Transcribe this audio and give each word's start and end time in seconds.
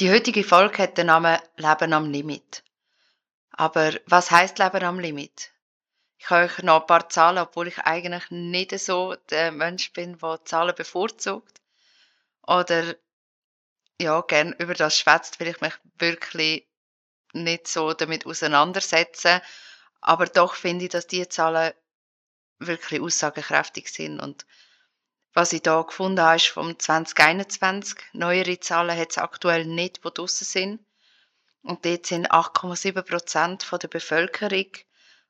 Die 0.00 0.10
heutige 0.10 0.42
Folge 0.42 0.82
hat 0.82 0.98
den 0.98 1.06
Namen 1.06 1.38
Leben 1.56 1.92
am 1.92 2.10
Limit. 2.10 2.64
Aber 3.52 3.92
was 4.06 4.28
heißt 4.28 4.58
Leben 4.58 4.82
am 4.82 4.98
Limit? 4.98 5.52
Ich 6.18 6.30
habe 6.30 6.46
euch 6.46 6.58
noch 6.64 6.80
ein 6.80 6.86
paar 6.88 7.08
Zahlen, 7.08 7.38
obwohl 7.38 7.68
ich 7.68 7.78
eigentlich 7.78 8.28
nicht 8.30 8.76
so 8.80 9.14
der 9.30 9.52
Mensch 9.52 9.92
bin, 9.92 10.18
der 10.18 10.44
Zahlen 10.44 10.74
bevorzugt. 10.74 11.60
Oder 12.44 12.96
ja, 14.00 14.20
gern 14.22 14.54
über 14.54 14.74
das 14.74 14.98
schwätzt, 14.98 15.38
weil 15.38 15.46
ich 15.46 15.60
mich 15.60 15.74
wirklich 15.98 16.66
nicht 17.32 17.68
so 17.68 17.92
damit 17.92 18.26
auseinandersetze. 18.26 19.42
Aber 20.00 20.26
doch 20.26 20.56
finde 20.56 20.86
ich, 20.86 20.90
dass 20.90 21.06
diese 21.06 21.28
Zahlen 21.28 21.72
wirklich 22.58 23.00
aussagekräftig 23.00 23.92
sind 23.92 24.18
und 24.18 24.44
was 25.34 25.52
ich 25.52 25.62
da 25.62 25.82
gefunden 25.82 26.20
habe, 26.20 26.36
ist 26.36 26.46
vom 26.46 26.78
2021. 26.78 27.98
Neuere 28.12 28.58
Zahlen 28.60 28.96
hat 28.96 29.10
es 29.10 29.18
aktuell 29.18 29.66
nicht, 29.66 30.04
die 30.04 30.10
draussen 30.14 30.44
sind. 30.44 30.80
Und 31.62 31.84
dort 31.84 32.06
sind 32.06 32.30
8,7 32.30 33.02
Prozent 33.02 33.68
der 33.70 33.88
Bevölkerung 33.88 34.66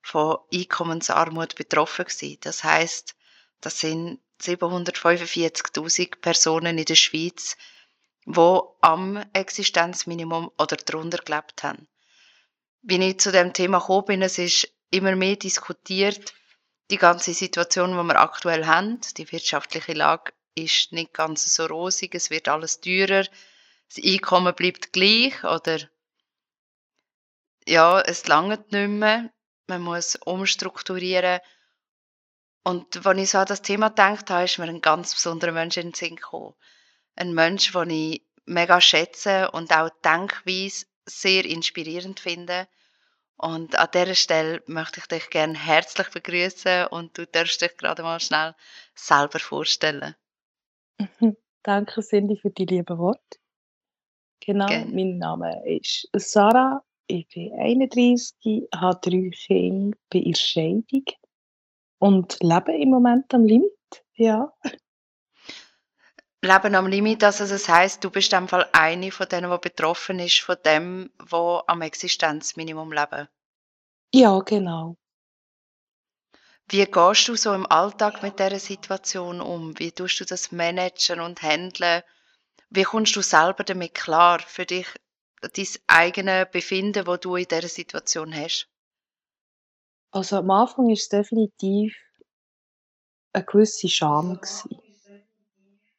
von 0.03 0.39
Einkommensarmut 0.53 1.55
betroffen 1.55 2.05
gewesen. 2.05 2.39
Das 2.43 2.63
heißt, 2.63 3.15
das 3.61 3.81
sind 3.81 4.21
745.000 4.43 6.21
Personen 6.21 6.77
in 6.77 6.85
der 6.85 6.97
Schweiz, 6.97 7.57
die 8.27 8.61
am 8.83 9.25
Existenzminimum 9.33 10.51
oder 10.59 10.77
darunter 10.77 11.19
gelebt 11.19 11.63
haben. 11.63 11.89
Wie 12.83 13.03
ich 13.03 13.21
zu 13.21 13.33
dem 13.33 13.55
Thema 13.55 13.79
gekommen 13.79 14.05
bin, 14.07 14.23
es 14.23 14.37
ist 14.37 14.69
immer 14.91 15.17
mehr 15.17 15.37
diskutiert, 15.37 16.35
die 16.95 16.99
ganze 16.99 17.35
Situation, 17.35 17.91
die 17.91 18.05
wir 18.05 18.21
aktuell 18.21 18.67
haben, 18.67 19.01
die 19.17 19.31
wirtschaftliche 19.33 19.95
Lage 19.95 20.33
ist 20.55 20.93
nicht 20.93 21.13
ganz 21.13 21.53
so 21.53 21.67
rosig, 21.67 22.15
es 22.15 22.31
wird 22.31 22.47
alles 22.47 22.81
teurer, 22.81 23.25
das 23.89 24.05
Einkommen 24.05 24.55
bleibt 24.55 24.93
gleich 24.93 25.43
oder 25.43 25.81
ja, 27.67 28.01
es 28.01 28.29
langt 28.29 28.71
nicht 28.71 28.89
mehr, 28.89 29.33
man 29.67 29.83
muss 29.83 30.15
umstrukturieren. 30.15 31.41
Und 32.63 33.05
als 33.05 33.19
ich 33.19 33.31
so 33.31 33.39
an 33.39 33.47
das 33.47 33.63
Thema 33.63 33.89
gedacht 33.89 34.31
habe, 34.31 34.45
ist 34.45 34.59
mir 34.59 34.69
ein 34.69 34.81
ganz 34.81 35.15
besonderer 35.15 35.53
Mensch 35.53 35.77
in 35.77 35.89
den 35.89 35.95
Sinn 35.95 36.15
gekommen. 36.15 36.55
Ein 37.17 37.35
Mensch, 37.35 37.73
den 37.73 37.91
ich 37.91 38.23
mega 38.45 38.81
schätze 38.81 39.51
und 39.51 39.73
auch 39.73 39.91
denkweise 40.05 40.87
sehr 41.07 41.45
inspirierend 41.45 42.21
finde. 42.21 42.69
Und 43.37 43.77
an 43.77 43.89
dieser 43.93 44.15
Stelle 44.15 44.63
möchte 44.67 45.01
ich 45.01 45.07
dich 45.07 45.31
gerne 45.31 45.59
herzlich 45.59 46.09
begrüßen 46.11 46.87
und 46.87 47.19
du 47.19 47.27
darfst 47.27 47.61
dich 47.61 47.77
gerade 47.77 48.03
mal 48.03 48.21
schnell 48.21 48.55
selber 48.95 49.39
vorstellen. 49.39 50.15
Danke, 51.63 52.03
Cindy, 52.03 52.37
für 52.37 52.51
die 52.51 52.67
lieben 52.67 52.99
Worte. 52.99 53.39
Genau, 54.41 54.67
Gerne. 54.67 54.93
mein 54.93 55.19
Name 55.19 55.63
ist 55.67 56.09
Sarah, 56.15 56.83
ich 57.07 57.27
bin 57.29 57.53
31, 57.59 58.69
habe 58.75 58.99
drei 59.03 59.31
Kinder, 59.31 59.97
bin 60.11 60.23
in 60.23 60.35
Scheidung 60.35 61.05
und 61.99 62.37
lebe 62.43 62.73
im 62.73 62.91
Moment 62.91 63.33
am 63.33 63.45
Limit, 63.45 63.73
ja. 64.15 64.53
Leben 66.45 66.75
am 66.75 66.87
Limit, 66.87 67.25
also 67.25 67.47
das 67.47 67.69
heißt, 67.69 68.05
du 68.05 68.11
bist 68.11 68.33
dem 68.33 68.49
Fall 68.49 68.69
eine 68.73 69.11
von 69.11 69.29
denen, 69.29 69.51
die 69.51 69.59
betroffen 69.59 70.19
ist 70.19 70.41
von 70.41 70.57
dem, 70.65 71.11
wo 71.19 71.63
am 71.67 71.83
Existenzminimum 71.83 72.93
leben. 72.93 73.29
Ja, 74.13 74.39
genau. 74.41 74.97
Wie 76.69 76.85
gehst 76.87 77.29
du 77.29 77.37
so 77.37 77.53
im 77.53 77.67
Alltag 77.67 78.23
mit 78.23 78.39
dieser 78.39 78.59
Situation 78.59 79.41
um? 79.41 79.79
Wie 79.79 79.93
tust 79.93 80.21
du 80.21 80.25
das 80.25 80.53
managen 80.53 81.21
und 81.21 81.43
handeln? 81.43 82.03
Wie 82.71 82.85
kommst 82.85 83.17
du 83.17 83.23
selber 83.23 83.65
damit 83.65 83.95
klar 83.95 84.41
für 84.41 84.65
dich, 84.65 84.87
dein 85.41 85.67
eigenes 85.87 86.51
Befinden, 86.51 87.07
wo 87.07 87.17
du 87.17 87.37
in 87.37 87.47
dieser 87.49 87.69
Situation 87.69 88.35
hast? 88.35 88.69
Also 90.11 90.39
am 90.39 90.51
Anfang 90.51 90.87
war 90.87 90.93
es 90.93 91.09
definitiv 91.09 91.97
eine 93.33 93.45
gewisse 93.45 93.89
Scham. 93.89 94.41
Gewesen. 94.41 94.84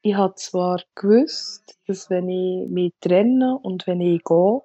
Ich 0.05 0.13
habe 0.13 0.35
zwar 0.35 0.83
gewusst, 0.93 1.79
dass 1.87 2.11
wenn 2.11 2.29
ich 2.29 2.69
mich 2.69 2.93
trenne 3.01 3.57
und 3.63 3.87
wenn 3.87 4.01
ich 4.01 4.23
gehe, 4.23 4.61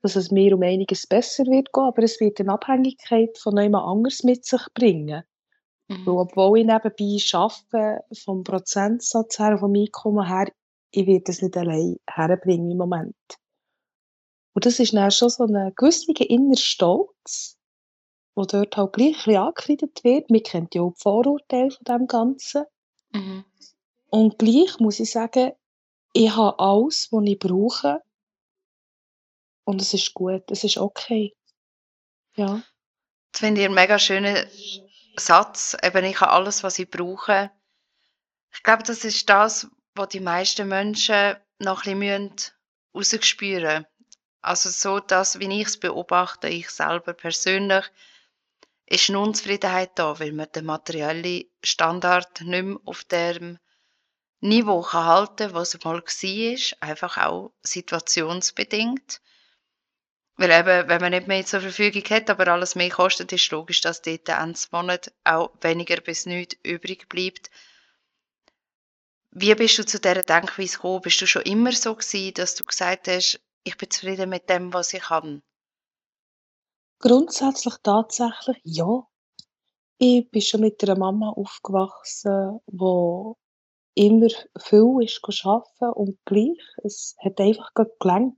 dass 0.00 0.14
es 0.14 0.30
mir 0.30 0.54
um 0.54 0.62
einiges 0.62 1.08
besser 1.08 1.44
wird 1.46 1.72
gehen, 1.72 1.82
aber 1.82 2.04
es 2.04 2.20
wird 2.20 2.38
eine 2.38 2.52
Abhängigkeit 2.52 3.36
von 3.36 3.60
jemand 3.60 3.84
anderes 3.84 4.22
mit 4.22 4.44
sich 4.44 4.62
bringen. 4.74 5.24
Mhm. 5.88 6.06
Weil 6.06 6.14
obwohl 6.14 6.60
ich 6.60 6.66
nebenbei 6.66 7.18
arbeite, 7.32 8.04
vom 8.14 8.44
Prozentsatz 8.44 9.40
her, 9.40 9.58
vom 9.58 9.74
Einkommen 9.74 10.24
her, 10.24 10.52
ich 10.92 11.08
werde 11.08 11.32
es 11.32 11.42
nicht 11.42 11.56
allein 11.56 11.96
herbringen 12.08 12.70
im 12.70 12.78
Moment. 12.78 13.16
Und 14.54 14.66
das 14.66 14.78
ist 14.78 14.94
dann 14.94 15.10
schon 15.10 15.30
so 15.30 15.46
ein 15.46 15.72
gewisser 15.74 16.30
innerer 16.30 16.56
Stolz, 16.56 17.58
der 18.36 18.46
dort 18.46 18.76
halt 18.76 18.92
gleich 18.92 19.08
ein 19.08 19.14
bisschen 19.14 19.36
angekreidet 19.36 20.04
wird. 20.04 20.30
Man 20.30 20.44
kennt 20.44 20.76
ja 20.76 20.82
auch 20.82 20.92
die 20.92 21.02
Vorurteile 21.02 21.72
von 21.72 21.84
dem 21.84 22.06
Ganzen. 22.06 22.66
Mhm. 23.12 23.44
Und 24.10 24.38
gleich 24.38 24.78
muss 24.78 25.00
ich 25.00 25.10
sagen, 25.10 25.52
ich 26.12 26.34
habe 26.34 26.58
alles, 26.58 27.12
was 27.12 27.24
ich 27.24 27.38
brauche. 27.38 28.02
Und 29.64 29.82
es 29.82 29.94
ist 29.94 30.14
gut, 30.14 30.50
es 30.50 30.64
ist 30.64 30.78
okay. 30.78 31.36
Ja. 32.36 32.62
Das 33.32 33.40
finde 33.40 33.60
ich 33.60 33.66
einen 33.66 33.74
mega 33.74 33.98
schönen 33.98 34.46
Satz. 35.16 35.76
Eben, 35.82 36.04
ich 36.04 36.20
habe 36.20 36.32
alles, 36.32 36.62
was 36.62 36.78
ich 36.78 36.88
brauche. 36.88 37.50
Ich 38.52 38.62
glaube, 38.62 38.84
das 38.84 39.04
ist 39.04 39.28
das, 39.28 39.66
was 39.94 40.08
die 40.08 40.20
meisten 40.20 40.68
Menschen 40.68 41.36
noch 41.58 41.84
ein 41.84 41.98
bisschen 41.98 42.34
rausspüren 42.94 43.82
müssen. 43.82 43.86
Also 44.40 44.70
so 44.70 45.00
das, 45.00 45.40
wie 45.40 45.60
ich 45.60 45.66
es 45.66 45.80
beobachte, 45.80 46.48
ich 46.48 46.70
selber 46.70 47.12
persönlich, 47.12 47.84
ist 48.86 49.10
eine 49.10 49.18
Unzufriedenheit 49.18 49.98
da, 49.98 50.18
weil 50.20 50.32
man 50.32 50.50
den 50.54 50.64
materiellen 50.64 51.44
Standard 51.64 52.40
nicht 52.42 52.64
mehr 52.64 52.78
auf 52.84 53.02
dem 53.04 53.58
Niveau 54.40 54.82
kann 54.82 55.06
halten 55.06 55.54
was 55.54 55.74
es 55.74 55.84
mal 55.84 56.00
war, 56.00 56.88
einfach 56.88 57.16
auch 57.16 57.52
situationsbedingt. 57.62 59.20
Weil 60.36 60.50
eben, 60.50 60.88
wenn 60.88 61.00
man 61.00 61.12
nicht 61.12 61.28
mehr 61.28 61.46
zur 61.46 61.62
Verfügung 61.62 62.04
hat, 62.10 62.28
aber 62.28 62.48
alles 62.48 62.74
mehr 62.74 62.90
kostet, 62.90 63.32
ist 63.32 63.50
logisch, 63.50 63.80
dass 63.80 64.02
dort 64.02 64.28
Ende 64.28 64.60
Monat 64.70 65.12
auch 65.24 65.50
weniger 65.62 66.00
bis 66.02 66.26
nichts 66.26 66.56
übrig 66.62 67.08
bleibt. 67.08 67.50
Wie 69.30 69.54
bist 69.54 69.78
du 69.78 69.86
zu 69.86 69.98
dieser 69.98 70.22
Denkweise 70.22 70.76
gekommen? 70.76 71.00
Bist 71.00 71.20
du 71.22 71.26
schon 71.26 71.42
immer 71.42 71.72
so 71.72 71.94
gewesen, 71.94 72.34
dass 72.34 72.54
du 72.54 72.64
gesagt 72.64 73.08
hast, 73.08 73.40
ich 73.64 73.76
bin 73.78 73.90
zufrieden 73.90 74.28
mit 74.28 74.48
dem, 74.50 74.72
was 74.72 74.92
ich 74.92 75.08
habe? 75.08 75.42
Grundsätzlich 76.98 77.74
tatsächlich 77.82 78.58
ja. 78.64 79.06
Ich 79.98 80.30
bin 80.30 80.42
schon 80.42 80.60
mit 80.60 80.82
einer 80.82 80.98
Mama 80.98 81.30
aufgewachsen, 81.30 82.60
die 82.66 83.34
immer 83.96 84.28
viel 84.58 85.02
ist 85.02 85.20
arbeiten 85.44 85.92
und 85.94 86.18
gleich, 86.26 86.60
es 86.84 87.16
hat 87.18 87.40
einfach 87.40 87.72
gelangt. 87.98 88.36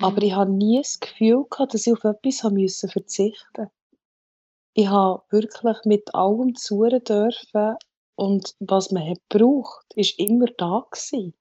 Aber 0.00 0.16
mhm. 0.16 0.22
ich 0.22 0.32
habe 0.34 0.50
nie 0.50 0.78
das 0.78 1.00
Gefühl 1.00 1.44
gehabt, 1.50 1.74
dass 1.74 1.86
ich 1.86 1.92
auf 1.92 2.04
etwas 2.04 2.50
müssen 2.50 2.88
verzichten 2.88 3.68
Ich 4.74 4.88
habe 4.88 5.22
wirklich 5.30 5.78
mit 5.84 6.14
allem 6.14 6.54
zuhören 6.54 7.02
dürfen 7.02 7.76
und 8.14 8.54
was 8.60 8.90
man 8.92 9.08
hat 9.08 9.18
gebraucht, 9.28 9.86
ist 9.94 10.18
immer 10.18 10.46
da 10.46 10.86
gewesen. 10.90 11.34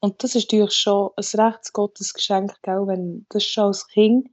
Und 0.00 0.22
das 0.22 0.34
ist 0.34 0.52
natürlich 0.52 0.74
schon 0.74 1.10
ein 1.16 1.40
Rechtsgottesgeschenk, 1.40 2.60
gell, 2.62 2.86
wenn 2.86 3.26
das 3.30 3.44
schon 3.44 3.64
als 3.64 3.86
Kind 3.88 4.28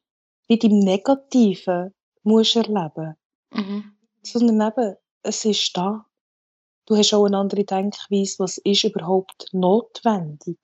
nicht 0.47 0.63
im 0.63 0.79
Negativen 0.79 1.93
musst 2.23 2.55
erleben. 2.55 3.15
Mhm. 3.51 3.95
Sondern 4.21 4.69
eben, 4.69 4.95
es 5.23 5.45
ist 5.45 5.75
da. 5.77 6.05
Du 6.85 6.97
hast 6.97 7.13
auch 7.13 7.25
eine 7.25 7.37
andere 7.37 7.63
Denkweise, 7.63 8.39
was 8.39 8.57
ist 8.57 8.83
überhaupt 8.83 9.47
notwendig? 9.53 10.57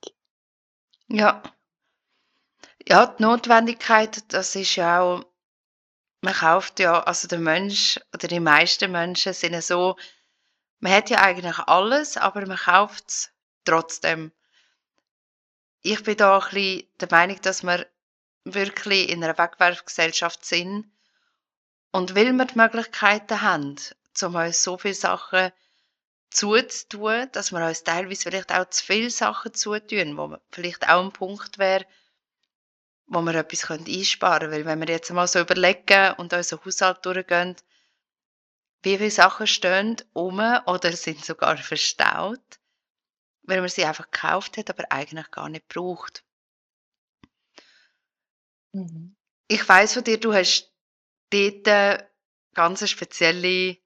Ja. 1.07 1.43
Ja, 2.87 3.07
die 3.07 3.23
Notwendigkeit, 3.23 4.33
das 4.33 4.55
ist 4.55 4.75
ja 4.75 5.01
auch, 5.01 5.23
man 6.21 6.33
kauft 6.33 6.79
ja, 6.79 7.01
also 7.03 7.27
der 7.27 7.39
Mensch 7.39 7.99
oder 8.13 8.27
die 8.27 8.39
meisten 8.39 8.91
Menschen 8.91 9.33
sind 9.33 9.53
ja 9.53 9.61
so, 9.61 9.95
man 10.79 10.91
hat 10.91 11.09
ja 11.09 11.21
eigentlich 11.21 11.59
alles, 11.59 12.17
aber 12.17 12.45
man 12.45 12.57
kauft 12.57 13.09
es 13.09 13.31
trotzdem. 13.65 14.31
Ich 15.81 16.03
bin 16.03 16.17
da 16.17 16.39
ein 16.39 16.49
bisschen 16.49 16.87
der 16.99 17.07
Meinung, 17.11 17.41
dass 17.41 17.63
wir 17.63 17.85
wirklich 18.43 19.09
in 19.09 19.23
einer 19.23 19.37
Wegwerfgesellschaft 19.37 20.45
sind 20.45 20.91
und 21.91 22.15
weil 22.15 22.33
wir 22.33 22.45
die 22.45 22.57
Möglichkeiten 22.57 23.41
haben, 23.41 23.75
um 24.23 24.35
uns 24.35 24.63
so 24.63 24.77
viele 24.77 24.93
Sachen 24.93 25.51
zuzutun, 26.29 27.29
dass 27.31 27.51
wir 27.51 27.65
uns 27.65 27.83
teilweise 27.83 28.23
vielleicht 28.23 28.51
auch 28.51 28.69
zu 28.69 28.85
viele 28.85 29.09
Sachen 29.09 29.53
zutun, 29.53 30.17
wo 30.17 30.37
vielleicht 30.51 30.87
auch 30.89 31.03
ein 31.03 31.11
Punkt 31.11 31.57
wäre, 31.57 31.85
wo 33.07 33.21
wir 33.21 33.35
etwas 33.35 33.69
einsparen 33.69 34.39
können. 34.39 34.51
Weil 34.51 34.65
wenn 34.65 34.79
wir 34.79 34.93
jetzt 34.93 35.11
mal 35.11 35.27
so 35.27 35.39
überlegen 35.39 36.13
und 36.17 36.33
unseren 36.33 36.63
Haushalt 36.63 37.05
durchgehen, 37.05 37.55
wie 38.83 38.97
viele 38.97 39.11
Sachen 39.11 39.47
stehen 39.47 39.97
um 40.13 40.39
oder 40.65 40.91
sind 40.93 41.23
sogar 41.23 41.57
verstaut, 41.57 42.59
weil 43.43 43.61
man 43.61 43.69
sie 43.69 43.85
einfach 43.85 44.11
gekauft 44.11 44.57
hat, 44.57 44.69
aber 44.69 44.91
eigentlich 44.91 45.31
gar 45.31 45.49
nicht 45.49 45.67
braucht. 45.67 46.23
Mhm. 48.73 49.15
Ich 49.47 49.67
weiß 49.67 49.93
von 49.93 50.03
dir, 50.03 50.19
du 50.19 50.33
hast 50.33 50.71
dort 51.31 52.07
ganz 52.53 52.81
eine 52.81 52.87
spezielle 52.87 53.77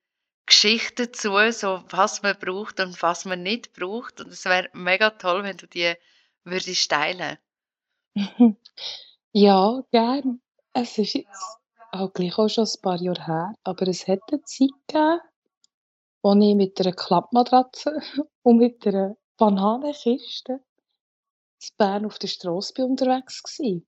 Geschichte 0.52 1.08
dazu, 1.08 1.30
so 1.52 1.82
was 1.90 2.24
man 2.24 2.38
braucht 2.38 2.82
und 2.82 3.02
was 3.02 3.24
man 3.24 3.42
nicht 3.42 3.72
braucht. 3.72 4.20
Und 4.20 4.34
es 4.34 4.44
wäre 4.44 4.70
mega 4.74 5.12
toll, 5.12 5.44
wenn 5.44 5.56
du 5.56 5.66
die 5.66 5.94
würdest 6.44 6.92
teilen. 6.92 7.38
Ja, 9.34 9.82
gern. 9.92 10.42
Es 10.74 10.98
ist 10.98 11.14
jetzt 11.14 11.58
auch 11.94 12.12
gleich 12.12 12.38
auch 12.38 12.50
schon 12.50 12.66
ein 12.66 12.82
paar 12.82 13.02
Jahre 13.02 13.26
her, 13.26 13.54
aber 13.64 13.88
es 13.88 14.06
hat 14.06 14.20
eine 14.30 14.44
Zeit 14.44 14.72
gegeben, 14.88 15.22
wo 16.22 16.34
ich 16.34 16.56
mit 16.56 16.82
einer 16.82 16.92
Klappmatratze 16.92 18.02
und 18.44 18.58
mit 18.58 18.86
einer 18.86 19.16
Bananenkiste 19.38 20.60
in 21.62 21.70
Bern 21.78 22.06
auf 22.06 22.20
der 22.20 22.28
Strasse 22.28 22.74
bin 22.74 22.86
unterwegs 22.88 23.42
gsi. 23.42 23.86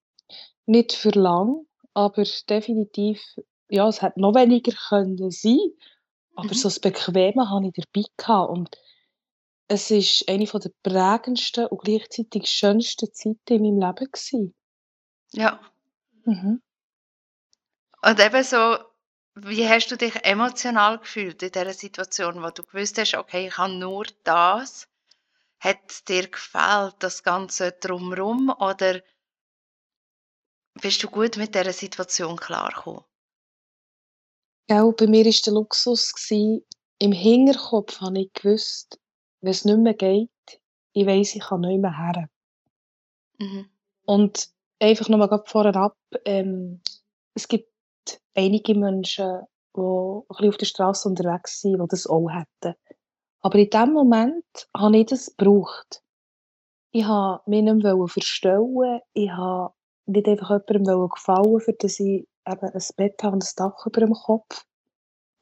Nicht 0.66 0.94
für 0.94 1.10
lang, 1.10 1.68
aber 1.94 2.24
definitiv 2.48 3.22
ja, 3.70 3.90
es 3.90 4.02
hätte 4.02 4.22
noch 4.22 4.36
weniger 4.36 4.72
können 4.72 5.30
sein 5.30 5.60
aber 6.36 6.50
Mhm. 6.50 6.54
so 6.54 6.70
das 6.70 6.80
Bequeme 6.80 7.50
hatte 7.50 7.72
ich 7.74 7.86
dabei 7.86 8.06
gehabt 8.18 8.50
und 8.52 8.78
es 9.68 9.92
ist 9.92 10.28
eine 10.28 10.46
der 10.46 10.72
prägendsten 10.84 11.68
und 11.68 11.82
gleichzeitig 11.84 12.50
schönsten 12.50 13.12
Zeiten 13.14 13.40
in 13.48 13.78
meinem 13.78 13.80
Leben 13.80 14.12
gsi. 14.12 14.54
Ja. 15.34 15.60
Mhm. 16.26 16.62
Und 18.02 18.20
eben 18.20 18.44
so, 18.44 18.78
wie 19.36 19.68
hast 19.68 19.88
du 19.90 19.98
dich 19.98 20.26
emotional 20.26 21.00
gefühlt 21.00 21.42
in 21.42 21.52
dieser 21.52 21.74
Situation, 21.74 22.44
wo 22.44 22.50
du 22.50 22.64
gewusst 22.64 22.98
hast, 22.98 23.16
okay, 23.16 23.48
ich 23.48 23.58
habe 23.58 23.74
nur 23.74 24.06
das? 24.24 24.88
Hat 25.60 26.08
dir 26.10 26.28
gefällt, 26.28 26.96
das 27.00 27.24
Ganze 27.24 27.72
drumherum, 27.72 28.50
oder 28.60 29.02
bist 30.82 31.02
du 31.04 31.08
gut 31.10 31.38
mit 31.38 31.56
dieser 31.56 31.72
Situation 31.74 32.36
klargekommen? 32.36 33.04
Gell, 34.68 34.94
bei 34.98 35.08
mir 35.08 35.26
war 35.26 35.34
der 35.46 35.54
Luxus 35.54 36.14
gsi 36.14 36.64
im 37.00 37.12
Hinterkopf 37.12 38.00
habe 38.00 38.22
ich 38.22 38.34
gewusst, 38.34 38.98
wenn's 39.42 39.66
nicht 39.66 39.78
mehr 39.80 39.94
geht, 39.94 40.30
ich 40.94 41.06
weiss, 41.06 41.36
ich 41.36 41.42
kann 41.42 41.62
nicht 41.62 41.82
mehr 41.82 41.98
her. 41.98 42.30
Mhm. 43.40 43.70
Und 44.06 44.50
einfach 44.80 45.10
noch 45.10 45.18
mal 45.18 45.28
grad 45.28 45.50
vorab, 45.50 45.98
ähm, 46.24 46.82
es 47.34 47.48
gibt 47.48 47.70
einige 48.36 48.76
Menschen, 48.76 49.42
die 49.76 49.82
ein 49.82 50.24
bisschen 50.30 50.50
auf 50.50 50.58
der 50.58 50.66
Strasse 50.66 51.10
unterwegs 51.10 51.60
sind, 51.60 51.82
die 51.82 51.88
das 51.90 52.08
auch 52.08 52.30
hätten. 52.30 52.76
Aber 53.42 53.60
in 53.60 53.70
dem 53.70 53.92
Moment 53.92 54.70
habe 54.76 54.98
ich 54.98 55.08
das 55.08 55.36
gebraucht. 55.36 56.02
Ich 56.92 57.06
wollte 57.06 57.50
mich 57.50 57.64
nicht 57.64 57.84
mehr 57.84 58.08
verstellen, 58.08 59.02
ich 59.14 59.30
wollte 59.30 59.74
nicht 60.06 60.28
einfach 60.28 60.50
jemandem 60.52 61.10
gefallen, 61.10 61.60
für 61.60 61.74
das 61.74 62.00
ich 62.00 62.28
eben 62.48 62.70
ein 62.70 62.82
Bett 62.98 63.24
habe 63.24 63.36
und 63.36 63.44
ein 63.46 63.50
Dach 63.58 63.86
über 63.86 64.02
dem 64.02 64.14
Kopf. 64.14 64.66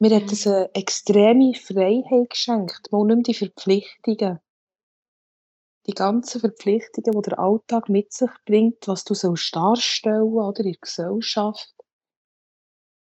Mir 0.00 0.16
hat 0.16 0.24
Mhm. 0.24 0.30
das 0.32 0.46
'ne 0.46 0.70
extreme 0.74 1.54
Freiheit 1.54 2.30
geschenkt, 2.30 2.92
mal 2.92 3.04
nicht 3.06 3.16
mehr 3.16 3.22
die 3.24 3.34
Verpflichtungen. 3.34 4.40
Die 5.86 5.94
ganzen 5.94 6.38
Verpflichtungen, 6.40 7.10
die 7.22 7.28
der 7.30 7.40
Alltag 7.40 7.88
mit 7.88 8.12
sich 8.12 8.30
bringt, 8.46 8.86
was 8.86 9.02
du 9.02 9.14
sollst 9.14 9.56
darstellen, 9.56 10.22
oder, 10.32 10.60
in 10.60 10.66
der 10.70 10.80
Gesellschaft. 10.80 11.74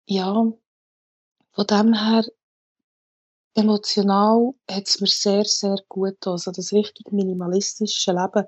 Ja, 0.09 0.33
von 1.53 1.67
dem 1.67 1.93
her 1.93 2.23
emotional 3.55 4.53
hat's 4.69 4.99
mir 5.01 5.07
sehr, 5.07 5.43
sehr 5.45 5.77
gut 5.87 6.15
getan, 6.19 6.33
also 6.33 6.51
das 6.51 6.73
richtig 6.73 7.11
minimalistische 7.11 8.11
Leben. 8.11 8.45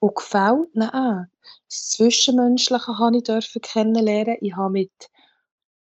Und 0.00 0.16
gefällt 0.16 0.68
auch. 0.76 1.24
Das 1.68 1.90
Zwischenmenschliche 1.90 2.98
habe 2.98 3.18
ich 3.18 3.22
dürfen 3.22 3.62
kennenlernen. 3.62 4.38
Ich 4.40 4.56
habe 4.56 4.70
mit 4.70 4.92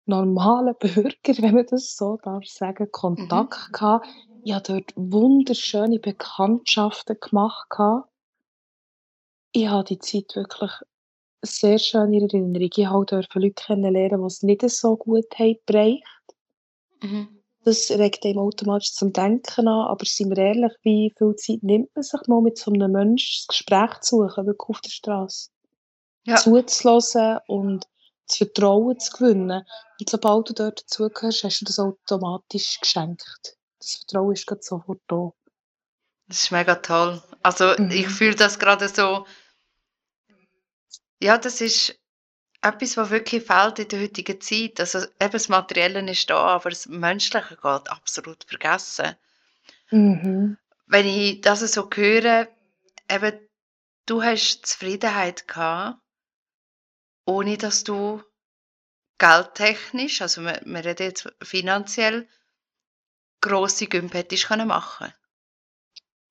normalen 0.07 0.75
Bürgern, 0.81 1.37
wenn 1.39 1.55
man 1.55 1.67
das 1.67 1.97
so 1.97 2.19
darf 2.23 2.47
sagen, 2.47 2.85
Mhm. 2.85 2.93
Kontakt 2.93 3.73
gehabt. 3.73 4.07
Ich 4.45 4.53
habe 4.53 4.63
dort 4.67 4.93
wunderschöne 4.97 5.99
Bekanntschaften 5.99 7.17
gemacht 7.21 7.69
gehabt. 7.71 8.09
Ich 9.53 9.69
habe 9.69 9.85
die 9.85 9.99
Zeit 9.99 10.35
wirklich 10.35 10.73
sehr 11.43 11.79
schön 11.79 12.13
in 12.13 12.23
Erinnerung. 12.23 12.61
Ich 12.61 12.71
dürfen 13.11 13.43
Leute 13.43 13.55
kennenlernen, 13.55 14.23
die's 14.23 14.43
nicht 14.43 14.69
so 14.71 14.97
gut 14.97 15.27
haben 15.39 15.57
gereicht. 15.67 16.05
Mhm. 17.03 17.34
Das 17.65 17.91
regt 17.91 18.27
einem 18.27 18.41
automatisch 18.41 18.93
zum 18.93 19.13
Denken 19.15 19.69
an, 19.69 19.87
aber 19.89 20.05
seien 20.05 20.29
wir 20.29 20.37
ehrlich, 20.37 20.73
wie 20.83 21.15
viel 21.17 21.35
Zeit 21.37 21.63
nimmt 21.63 21.95
man 21.97 22.03
sich 22.03 22.21
mal 22.27 22.43
mit 22.43 22.59
so 22.59 22.71
'nem 22.71 22.93
Menschen 22.93 23.41
das 23.41 23.47
Gespräch 23.49 24.01
zu 24.03 24.17
suchen, 24.29 24.47
wirklich 24.47 24.69
auf 24.69 24.81
der 24.83 24.91
Strasse? 24.91 25.49
Ja. 26.27 26.37
Zuzuhören 26.37 27.41
und 27.49 27.87
das 28.29 28.39
Vertrauen 28.39 28.99
zu 29.01 29.13
gewinnen. 29.19 29.65
Und 30.01 30.11
sobald 30.11 30.51
du 30.51 30.55
dort 30.55 30.83
dazugehörst, 30.83 31.45
hast 31.45 31.61
du 31.63 31.65
das 31.67 31.79
automatisch 31.81 32.81
geschenkt. 32.81 33.57
Das 33.81 33.95
Vertrauen 33.97 34.33
ist 34.35 34.47
grad 34.47 34.65
sofort 34.65 35.01
da. 35.09 35.33
Das 36.29 36.43
ist 36.45 36.53
mega 36.53 36.77
toll. 36.77 37.23
Also, 37.43 37.73
ich 37.91 38.07
Mhm. 38.07 38.11
fühle 38.11 38.35
das 38.35 38.59
grade 38.59 38.89
so 38.89 39.27
ja, 41.23 41.39
das 41.39 41.61
ist 41.61 41.99
etwas, 42.65 42.97
was 42.97 43.11
wirklich 43.11 43.45
fehlt 43.45 43.79
in 43.79 43.89
der 43.89 44.01
heutigen 44.01 44.41
Zeit. 44.41 44.81
Also, 44.81 44.99
eben 44.99 45.33
das 45.33 45.49
Materielle 45.49 46.11
ist 46.11 46.31
da, 46.31 46.39
aber 46.39 46.71
das 46.71 46.87
Menschliche 46.87 47.57
geht 47.57 47.91
absolut 47.91 48.45
vergessen. 48.45 49.17
Mhm. 49.91 50.57
Wenn 50.87 51.07
ich 51.07 51.41
das 51.41 51.61
so 51.61 51.89
höre, 51.93 52.49
eben, 53.11 53.39
du 54.07 54.23
hast 54.23 54.67
Zufriedenheit 54.67 55.49
gehabt 55.49 55.99
ohne 57.27 57.57
dass 57.57 57.85
du 57.85 58.23
geldtechnisch, 59.19 60.23
also 60.23 60.43
wir 60.43 60.61
wir 60.65 60.85
reden 60.85 61.05
jetzt 61.05 61.33
finanziell, 61.43 62.29
grosse 63.41 63.87
Gümpe 63.87 64.19
hättest 64.19 64.47
können 64.47 64.69
machen. 64.69 65.13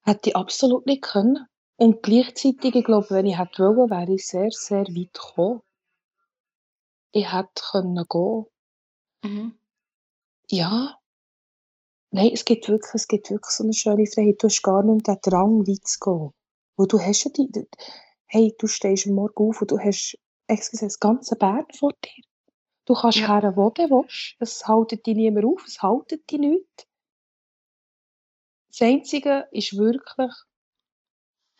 Hätte 0.03 0.29
ich 0.29 0.36
absolut 0.36 0.86
nicht 0.86 1.01
können. 1.01 1.47
Und 1.75 2.03
gleichzeitig, 2.03 2.75
ich 2.75 2.86
glaube, 2.86 3.09
wenn 3.12 3.25
ich 3.25 3.38
hätte 3.38 3.63
wollen, 3.63 3.89
wäre 3.89 4.13
ich 4.13 4.27
sehr, 4.27 4.51
sehr 4.51 4.86
weit 4.86 5.13
gekommen. 5.13 5.62
Ich 7.15 7.31
hätte 7.31 7.62
können 7.71 8.04
gehen. 8.10 8.45
Mhm. 9.24 9.60
Ja. 10.50 11.00
Nein, 12.15 12.30
es 12.31 12.45
gibt 12.45 12.69
wirklich 12.69 12.94
es 12.94 13.07
gibt 13.07 13.31
wirklich 13.31 13.50
so 13.56 13.63
'ne 13.63 13.74
schöne 13.74 14.06
Freiheit. 14.06 14.36
Du 14.44 14.48
hast 14.48 14.62
gar 14.62 14.83
nicht 14.83 15.07
mehr 15.07 15.15
den 15.15 15.21
Drang, 15.31 15.65
weit 15.68 15.88
zu 15.88 16.00
gehen. 16.00 16.30
Weil 16.77 16.88
du 16.88 17.00
hast 17.00 17.24
ja 17.24 17.31
die 17.36 17.50
hey, 18.27 18.54
du 18.60 18.68
stehst 18.68 19.07
am 19.07 19.13
Morgen 19.15 19.50
auf 19.50 19.62
und 19.62 19.71
du 19.71 19.80
hast, 19.80 20.15
excusez, 20.48 20.82
das 20.93 21.00
ganze 21.00 21.36
Bern 21.36 21.65
vor 21.79 21.91
dir. 22.05 22.24
Du 22.86 22.96
kannst 22.96 23.20
Ja. 23.20 23.27
her, 23.41 23.53
wo 23.58 23.70
du 23.72 23.84
willst. 23.89 24.36
Es 24.39 24.67
haltet 24.67 25.05
dich 25.08 25.15
niemand 25.15 25.46
auf, 25.46 25.63
es 25.67 25.82
haltet 25.84 26.29
dich 26.32 26.39
nichts. 26.39 26.86
Das 28.72 28.82
Einzige 28.82 29.48
ist 29.51 29.77
wirklich 29.77 30.32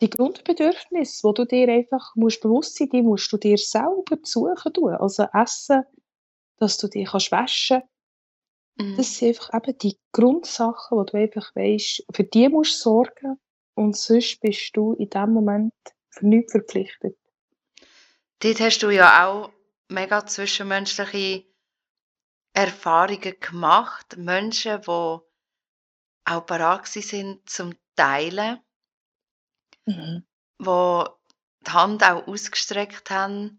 die 0.04 0.10
Grundbedürfnisse, 0.10 1.24
wo 1.24 1.32
du 1.32 1.46
dir 1.46 1.66
einfach 1.68 2.14
musst 2.14 2.42
bewusst 2.42 2.76
sein, 2.76 2.90
die 2.90 3.02
musst 3.02 3.32
du 3.32 3.38
dir 3.38 3.56
selber 3.56 4.18
suchen 4.22 4.72
tun. 4.74 4.94
Also 4.94 5.26
Essen, 5.32 5.84
dass 6.58 6.76
du 6.76 6.88
dich 6.88 7.08
kannst 7.08 7.32
waschen. 7.32 7.82
Mhm. 8.76 8.96
Das 8.96 9.16
sind 9.16 9.28
einfach 9.28 9.54
eben 9.54 9.78
die 9.78 9.98
Grundsachen, 10.12 10.98
wo 10.98 11.04
du 11.04 11.16
einfach 11.16 11.56
weisst, 11.56 12.04
für 12.12 12.24
die 12.24 12.50
musst 12.50 12.74
du 12.80 12.90
sorgen 12.90 13.40
und 13.74 13.96
sonst 13.96 14.40
bist 14.40 14.76
du 14.76 14.92
in 14.92 15.08
dem 15.08 15.32
Moment 15.32 15.72
für 16.10 16.26
nichts 16.26 16.52
verpflichtet. 16.52 17.16
Dort 18.40 18.60
hast 18.60 18.82
du 18.82 18.90
ja 18.90 19.26
auch 19.26 19.52
mega 19.88 20.26
zwischenmenschliche 20.26 21.46
Erfahrungen 22.52 23.34
gemacht. 23.40 24.18
Menschen, 24.18 24.82
die 24.82 25.18
auch 26.26 26.42
bereit 26.46 26.86
sind 26.86 27.48
zum 27.48 27.74
Teilen. 27.96 28.60
Mhm. 29.86 30.24
Die 30.60 31.04
die 31.66 31.70
Hand 31.72 32.02
auch 32.04 32.26
ausgestreckt 32.28 33.10
haben. 33.10 33.58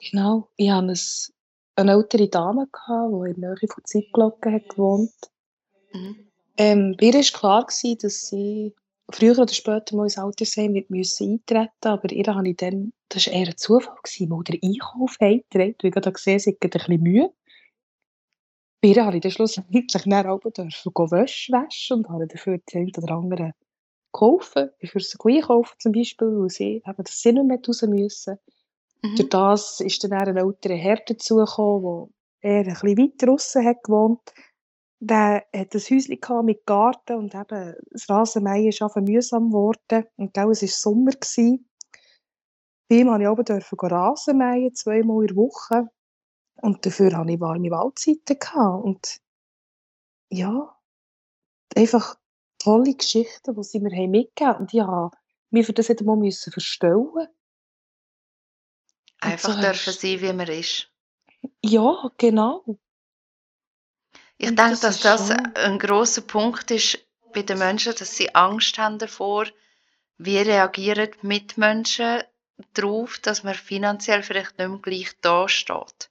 Genau. 0.00 0.48
Ich 0.56 0.70
hatte 0.70 0.92
es 0.92 1.32
'ne 1.78 1.92
ältere 1.92 2.28
Dame 2.28 2.66
gehabt, 2.72 3.12
die 3.12 3.30
in 3.34 3.40
der 3.40 3.50
Nähe 3.50 3.68
von 3.72 3.84
Zeitglocken 3.84 4.52
hat 4.54 4.68
gewohnt. 4.68 5.12
Mhm. 5.94 6.16
Ähm, 6.58 6.96
ihr 7.00 7.14
war 7.14 7.22
klar 7.22 7.66
dass 7.98 8.28
sie 8.28 8.74
früher 9.12 9.38
oder 9.38 9.52
später 9.54 9.96
mal 9.96 10.04
ins 10.04 10.18
Altersheim 10.18 10.74
wird 10.74 10.90
müssen 10.90 11.32
eintreten, 11.32 11.70
aber 11.88 12.12
ihr 12.12 12.26
habe 12.34 12.48
ich 12.48 12.56
dann 12.56 12.92
das 13.10 13.26
war 13.28 13.34
eher 13.34 13.48
'n 13.48 13.56
Zufall 13.58 13.96
gsi, 14.04 14.26
mal 14.28 14.42
den 14.44 14.60
Einkauf 14.62 15.16
heimgetragen, 15.20 15.76
weil 15.82 15.88
ich 15.90 15.94
gerade 15.94 16.12
gesehen 16.12 16.34
habe, 16.34 16.40
sie 16.40 16.50
hat 16.52 16.58
ein 16.64 16.70
bisschen 16.70 17.02
Mühe. 17.02 17.32
Bei 18.84 18.88
ihr 18.90 19.04
habe 19.06 19.16
ich 19.16 19.22
dann 19.22 19.30
schlussendlich 19.32 19.86
dann 20.04 20.26
runter 20.26 20.62
dürfen 20.64 20.92
waschen 21.52 21.96
und 21.98 22.08
habe 22.10 22.26
dafür 22.26 22.58
das 22.66 22.74
eine 22.74 22.90
oder 23.32 23.52
geholfen, 24.14 24.70
bin 24.80 24.90
für 24.90 25.00
sie 25.00 25.18
einkaufen 25.24 25.76
zum 25.80 25.92
Beispiel, 25.92 26.28
weil 26.28 26.50
sie 26.50 26.82
eben 26.86 27.04
dass 27.04 27.22
sie 27.22 27.32
nicht 27.34 27.46
mehr 27.46 27.60
raus 27.68 27.82
müssen. 27.84 28.38
Durch 29.16 29.28
Mhm. 29.28 29.30
das 29.30 29.80
ist 29.80 30.04
dann 30.04 30.12
'n 30.12 30.36
älterer 30.38 30.74
Herr 30.76 30.98
dazugekommen, 31.06 32.14
der 32.42 32.50
eher 32.52 32.58
ein 32.60 32.74
bisschen 32.74 32.98
weiter 32.98 33.26
draussen 33.28 33.66
hat 33.66 33.84
gewohnt. 33.84 34.20
der 35.00 35.44
hat 35.54 35.74
ein 35.74 35.80
Häuschen 35.80 36.44
mit 36.46 36.66
Garten 36.66 37.16
und 37.18 37.34
eben 37.34 37.74
das 37.92 38.08
Rasenmähen 38.10 38.68
ist 38.68 38.82
einfach 38.82 39.02
mühsam 39.02 39.50
geworden. 39.50 40.06
Und 40.16 40.34
gell, 40.34 40.50
es 40.52 40.62
war 40.62 40.68
Sommer. 40.70 41.12
Gewesen. 41.12 41.68
Bei 42.90 42.96
ihm 42.96 43.06
durfte 43.08 43.58
ich 43.58 43.72
oben 43.72 43.88
Rasenmähen, 43.92 44.74
zweimal 44.74 45.22
in 45.22 45.28
der 45.28 45.36
Woche. 45.36 45.88
Und 46.62 46.86
dafür 46.86 47.16
hatte 47.16 47.32
ich 47.32 47.40
warme 47.40 47.70
Waldzeiten. 47.70 48.38
Gehabt. 48.40 48.84
Und 48.84 49.18
ja, 50.32 50.74
einfach 51.76 52.16
tolle 52.64 52.94
Geschichten, 52.94 53.54
die 53.54 53.62
sie 53.62 53.80
mir 53.80 54.08
mitgegeben 54.08 54.48
haben. 54.48 54.60
Und 54.60 54.74
ich 54.74 54.80
musste 54.80 55.18
mich 55.50 55.66
für 55.66 55.72
das 55.72 55.88
nicht 55.88 56.00
einmal 56.00 56.32
verstellen. 56.32 57.28
Einfach 59.20 59.54
so 59.54 59.60
dürfen 59.60 59.92
sein, 59.92 60.20
wie 60.20 60.32
man 60.32 60.48
ist. 60.48 60.90
Ja, 61.62 62.10
genau. 62.18 62.64
Ich 64.38 64.48
und 64.48 64.58
denke, 64.58 64.70
das 64.72 64.80
dass 64.80 65.00
das 65.00 65.28
schon... 65.28 65.54
ein 65.56 65.78
großer 65.78 66.22
Punkt 66.22 66.70
ist 66.70 66.98
bei 67.32 67.42
den 67.42 67.58
Menschen, 67.58 67.94
dass 67.94 68.16
sie 68.16 68.34
Angst 68.34 68.78
haben 68.78 68.98
davor, 68.98 69.46
wie 70.18 70.38
reagieren 70.38 71.10
Mitmenschen 71.22 72.22
darauf, 72.72 73.18
dass 73.18 73.42
man 73.42 73.54
finanziell 73.54 74.22
vielleicht 74.22 74.58
nicht 74.58 74.68
mehr 74.68 74.78
gleich 74.78 75.20
dasteht. 75.20 76.10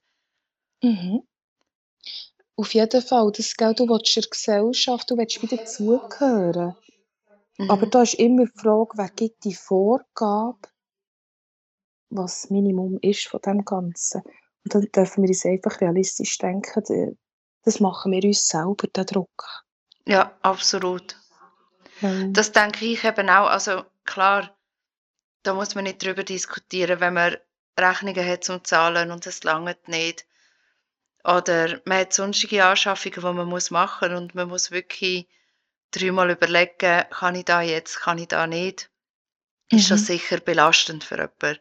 Mhm. 0.82 1.28
Auf 2.56 2.74
jeden 2.74 3.02
Fall, 3.02 3.32
das 3.32 3.56
Geld, 3.56 3.80
du 3.80 3.88
willst 3.88 4.16
der 4.16 4.24
Gesellschaft, 4.24 5.10
du 5.10 5.18
willst 5.18 5.42
wieder 5.42 5.66
zugehören. 5.66 6.76
Mhm. 7.58 7.72
Aber 7.72 7.88
da 7.88 8.04
ist 8.04 8.16
immer 8.16 8.46
die 8.46 8.60
Frage, 8.60 8.92
wer 8.96 9.10
gibt 9.10 9.44
die 9.44 9.56
Vorgabe, 9.56 10.60
was 12.10 12.42
das 12.42 12.52
Minimum 12.52 13.00
ist 13.02 13.28
von 13.28 13.42
dem 13.42 13.66
Ganzen. 13.66 14.22
Und 14.22 14.76
dann 14.76 14.88
dürfen 14.92 15.24
wir 15.24 15.30
uns 15.30 15.46
einfach 15.46 15.82
realistisch 15.82 16.38
denken, 16.38 17.18
das 17.64 17.80
machen 17.80 18.12
wir 18.12 18.24
uns 18.24 18.48
selber, 18.48 18.88
den 18.88 19.06
Druck. 19.06 19.66
Ja, 20.06 20.38
absolut. 20.42 21.18
Ja. 22.02 22.28
Das 22.28 22.52
denke 22.52 22.86
ich 22.86 23.04
eben 23.04 23.30
auch. 23.30 23.48
Also 23.48 23.84
klar, 24.04 24.56
da 25.44 25.54
muss 25.54 25.76
man 25.76 25.86
nicht 25.86 26.04
drüber 26.04 26.24
diskutieren, 26.24 27.00
wenn 27.00 27.14
man 27.14 27.38
Rechnungen 27.80 28.28
hat 28.28 28.44
zum 28.44 28.64
Zahlen 28.64 29.12
und 29.12 29.26
es 29.26 29.44
langt 29.44 29.88
nicht. 29.88 30.26
Oder 31.24 31.82
man 31.86 32.00
hat 32.00 32.14
sonstige 32.14 32.66
Anschaffungen, 32.66 33.16
die 33.16 33.22
man 33.22 33.48
muss 33.48 33.72
machen 33.72 34.14
und 34.14 34.36
man 34.36 34.50
muss 34.50 34.72
wirklich 34.72 35.28
dreimal 35.92 36.32
überlegen, 36.32 37.06
kann 37.10 37.36
ich 37.36 37.46
da 37.46 37.62
jetzt, 37.62 38.02
kann 38.02 38.18
ich 38.18 38.28
da 38.28 38.46
nicht. 38.48 38.90
Mhm. 39.72 39.78
Ist 39.78 39.92
das 39.92 40.02
mhm. 40.02 40.06
sicher 40.06 40.40
belastend 40.40 41.04
für 41.04 41.16
jemanden. 41.16 41.60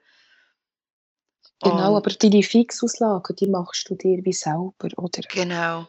Genau, 1.62 1.96
aber 1.96 2.10
deine 2.10 2.42
Fixauslagen, 2.42 3.36
die 3.36 3.46
machst 3.46 3.88
du 3.88 3.94
dir 3.94 4.24
wie 4.24 4.32
selber, 4.32 4.88
oder? 4.96 5.22
Genau. 5.28 5.86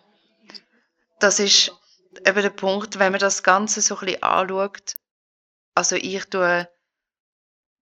Das 1.20 1.40
ist 1.40 1.72
eben 2.28 2.42
der 2.44 2.52
Punkt, 2.52 3.00
wenn 3.00 3.12
man 3.12 3.20
das 3.20 3.42
Ganze 3.42 3.82
so 3.82 3.96
ein 3.96 4.06
bisschen 4.06 4.22
anschaut. 4.22 4.94
Also 5.74 5.96
ich 5.96 6.26
tue 6.26 6.70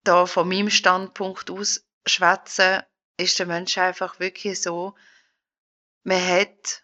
da 0.06 0.26
von 0.26 0.48
meinem 0.48 0.70
Standpunkt 0.70 1.52
aus 1.52 1.86
schwätzen, 2.06 2.82
ist 3.18 3.38
der 3.40 3.46
Mensch 3.46 3.78
einfach 3.78 4.20
wirklich 4.22 4.62
so, 4.62 4.96
man 6.04 6.26
hat 6.26 6.84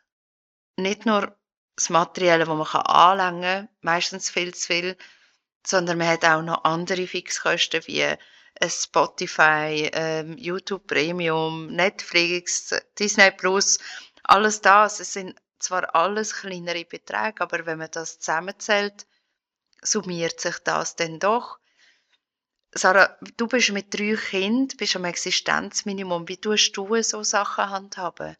nicht 0.77 1.05
nur 1.05 1.35
das 1.75 1.89
Materielle, 1.89 2.45
das 2.45 2.73
man 2.73 2.81
anlängen 2.85 3.67
kann, 3.67 3.69
meistens 3.81 4.29
viel 4.29 4.53
zu 4.53 4.67
viel, 4.67 4.97
sondern 5.65 5.97
man 5.97 6.07
hat 6.07 6.25
auch 6.25 6.41
noch 6.41 6.63
andere 6.63 7.07
Fixkosten 7.07 7.85
wie 7.87 8.15
Spotify, 8.67 9.89
ähm, 9.93 10.37
YouTube 10.37 10.87
Premium, 10.87 11.67
Netflix, 11.67 12.73
Disney 12.97 13.31
Plus, 13.31 13.79
alles 14.23 14.61
das. 14.61 14.99
Es 14.99 15.13
sind 15.13 15.39
zwar 15.59 15.93
alles 15.95 16.33
kleinere 16.33 16.85
Beträge, 16.85 17.41
aber 17.41 17.65
wenn 17.65 17.77
man 17.77 17.91
das 17.91 18.19
zusammenzählt, 18.19 19.05
summiert 19.81 20.39
sich 20.39 20.57
das 20.59 20.95
dann 20.95 21.19
doch. 21.19 21.59
Sarah, 22.71 23.17
du 23.37 23.47
bist 23.47 23.71
mit 23.71 23.93
drei 23.93 24.15
Kindern, 24.15 24.75
bist 24.77 24.95
am 24.95 25.05
Existenzminimum. 25.05 26.27
Wie 26.27 26.37
tust 26.37 26.75
du 26.75 27.01
so 27.01 27.23
Sachen 27.23 27.69
handhaben? 27.69 28.35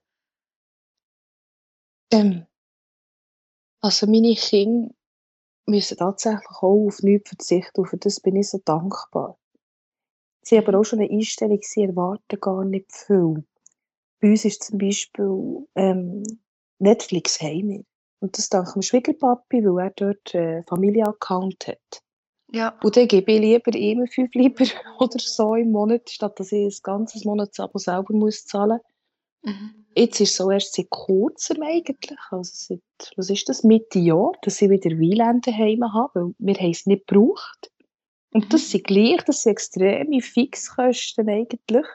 Ähm, 2.12 2.46
also 3.82 4.08
meine 4.08 4.36
Kinder 4.36 4.94
müssen 5.66 5.98
tatsächlich 5.98 6.48
auch 6.50 6.64
auf 6.64 7.04
nichts 7.04 7.30
verzichten. 7.30 7.86
Für 7.86 7.98
das 7.98 8.20
bin 8.20 8.36
ich 8.36 8.50
so 8.50 8.60
dankbar. 8.64 9.38
Sie 10.42 10.58
haben 10.58 10.66
aber 10.66 10.80
auch 10.80 10.84
schon 10.84 11.00
eine 11.00 11.10
Einstellung, 11.10 11.60
sie 11.62 11.84
erwarten 11.84 12.40
gar 12.40 12.64
nicht 12.64 12.92
viel. 12.94 13.44
Bei 14.22 14.30
uns 14.30 14.46
ist 14.46 14.64
zum 14.64 14.78
Beispiel 14.78 15.68
ähm, 15.76 16.24
Netflix 16.80 17.42
haben 17.42 17.86
Und 18.20 18.38
das 18.38 18.50
dank 18.50 18.72
dem 18.74 18.82
Schwiegerpapi, 18.82 19.64
weil 19.64 19.88
er 19.88 19.92
dort 19.92 20.34
einen 20.34 20.64
Familienaccount 20.64 21.68
hat. 21.68 22.02
Ja. 22.52 22.80
Und 22.82 22.96
dann 22.96 23.08
gebe 23.08 23.32
ich 23.32 23.40
lieber 23.42 23.76
ihm 23.76 24.08
fünf 24.08 24.34
lieber 24.34 24.64
oder 25.00 25.20
so 25.20 25.56
im 25.56 25.72
Monat, 25.72 26.10
statt 26.10 26.40
dass 26.40 26.52
ich 26.52 26.66
ein 26.66 26.80
ganzes 26.82 27.26
Monatsabo 27.26 27.78
selber 27.78 28.14
muss 28.14 28.46
zahlen 28.46 28.80
muss. 28.80 28.97
Mhm. 29.44 29.86
Jetzt 29.96 30.20
ist 30.20 30.32
es 30.32 30.36
so 30.38 30.52
erst 30.52 30.76
seit 30.76 30.90
kurzem 30.90 31.64
eigentlich, 31.64 32.20
also 32.30 32.52
seit, 32.54 33.14
was 33.16 33.30
ist 33.30 33.50
das, 33.50 33.64
Mitte 33.64 33.98
Jahr, 33.98 34.34
dass 34.44 34.62
ich 34.62 34.70
wieder 34.70 34.92
WLAN 34.92 35.42
daheim 35.42 35.84
habe, 35.92 36.20
weil 36.20 36.36
wir 36.38 36.56
haben 36.56 36.72
es 36.72 36.86
nicht 36.86 37.08
gebraucht. 37.08 37.72
Und 38.32 38.54
das 38.54 38.70
sind 38.70 38.84
gleich, 38.84 39.24
das 39.24 39.42
sind 39.42 39.54
extreme 39.54 40.22
Fixkosten 40.22 41.28
eigentlich. 41.30 41.86